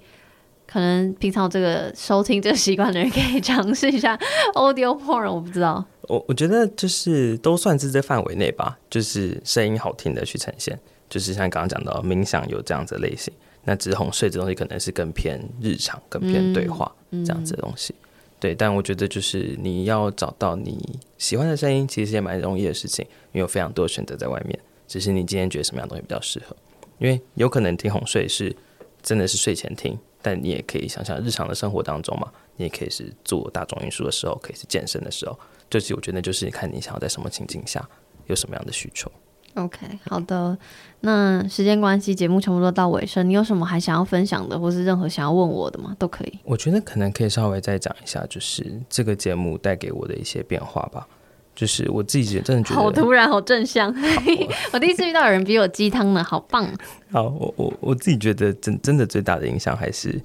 [0.65, 4.17] 可能平常这个收听这个习惯的人可以尝试一下
[4.55, 5.31] audio porn。
[5.31, 13.31] 我不知道，我我觉得就是都算是这范围内吧，就是声音好听的去呈现，就是像刚刚讲到冥想有这样子的类型，
[13.63, 17.93] 那只是哄睡这东西可能是更偏日常、更偏对话、嗯、这样子的东西。
[18.39, 24.59] 对，但我觉得就是你要找到你喜欢的声音，其实也蛮容易的事情，因为有非常多的选择在外面。
[24.85, 26.55] 只是你今天觉得什么样的东西比较适合？
[26.99, 28.53] 因为有可能听哄睡是
[29.01, 35.39] 真的是睡前听，但你也可以想想日常的生活当中嘛，你也可以是做大众运输的时候，可以是健身的时候。
[35.69, 37.87] 就是我觉得就是看你想要在什么情境下
[38.27, 39.09] 有什么样的需求。
[39.55, 40.57] OK，好的。
[41.01, 43.27] 那时间关系，节目全部都到尾声。
[43.27, 45.95] 你有什么还想要分享的，或是任何想要问我的吗？
[45.99, 46.39] 都可以。
[46.43, 51.07] 我觉得可能可以稍微再讲一下，就是这个节目带给我的一些变化吧。
[51.55, 53.93] 就是我自己真的觉得好突然，好正向。
[54.73, 56.67] 我第一次遇到有人比我鸡汤呢，好棒。
[57.11, 60.19] 好，我我我自己觉得真真的最大的影响还是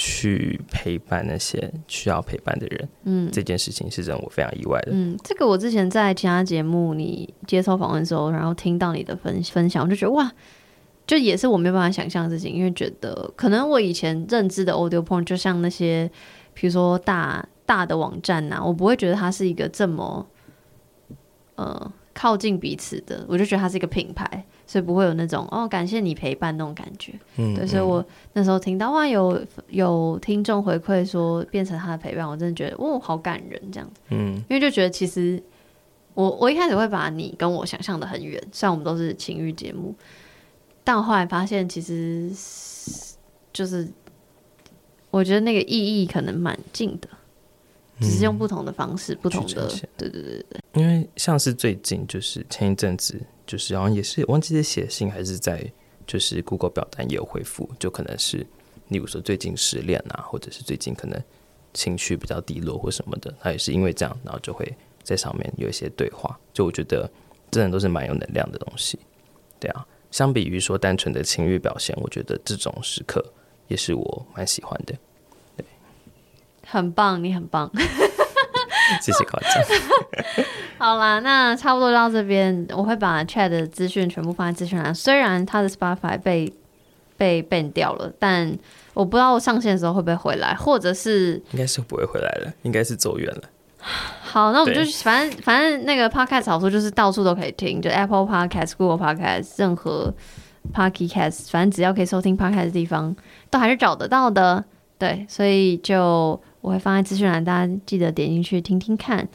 [0.00, 2.88] 去陪伴那些需要陪伴的人。
[3.02, 4.92] 嗯，这件事情是让我非常意外的。
[4.92, 10.30] 嗯，这个我之前在其他节目你接受访问的时候，然后听到你的分分享，我就觉得哇，
[11.04, 16.08] 就也是我没办法想象的事情，因为觉得可能我以前认知的 audio porn 就像那些，
[16.54, 20.24] 比如说大大的网站呐、啊，我不会觉得它是一个这么，
[21.56, 21.92] 呃。
[22.18, 27.12] 靠近彼此的，我就觉得它是一个品牌，所以不会有那种哦，感谢你陪伴那种感觉。
[27.36, 34.00] 嗯，对，所以我那时候听到哇，有有听众回馈说变成他的陪伴，我真的觉得哦，好感人这样子。
[34.08, 35.40] 嗯，因为就觉得其实
[36.14, 39.94] 我我一开始会把你跟我想象的很远，虽然我们都是情欲节目，
[40.82, 42.28] 但我后来发现其实
[43.52, 43.88] 就是
[45.12, 47.08] 我觉得那个意义可能蛮近的。
[48.00, 50.60] 只是用不同的方式，嗯、不同的，对对对对。
[50.74, 55.64] 因为像是最近，就是前一阵子，就是好像也是忘记是写信还是在，
[56.06, 58.46] 就是 Google 表单也有回复，就可能是，
[58.88, 61.20] 例如说最近失恋啊，或者是最近可能
[61.74, 64.72] 情绪比较低落或什么的，他也是因为这样，然后就会
[65.02, 66.38] 在上面有一些对话。
[66.52, 67.10] 就我觉得，
[67.50, 68.98] 真的都是蛮有能量的东西。
[69.58, 73.24] 对啊，相比于说单纯的情欲表现，我觉得这种时刻
[73.66, 74.94] 也是我蛮喜欢的。
[76.70, 77.70] 很棒，你很棒，
[79.00, 79.64] 谢谢夸奖。
[80.78, 84.94] 好啦，那差不多到这边，我会把 Chat 的资讯全部放在资讯栏。
[84.94, 86.52] 虽然他的 Spotify 被
[87.16, 88.56] 被 ban 掉了，但
[88.94, 93.42] 我不知道我上线的时候会不会回来，或者是应该是不会回来了，应该是走远了。
[94.22, 100.14] 好，那我们就反正反正那个 Podcast 好处就是到处都可以听，就 Apple Podcast、Google Podcast，任何
[100.74, 103.16] Podcast，反正只要可以收听 Podcast 的地方，
[103.50, 104.64] 都还是找得到的。
[104.98, 106.40] 对，所以就。
[106.60, 109.28] 我会放在资讯栏，大家记得点进去听听看。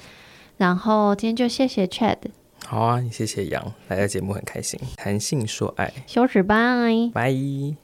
[0.57, 2.17] 然后今天就谢谢 Chad。
[2.65, 6.55] 好啊，谢谢杨，来到节目很开心，谈性说爱，羞耻拜，
[7.13, 7.82] 拜。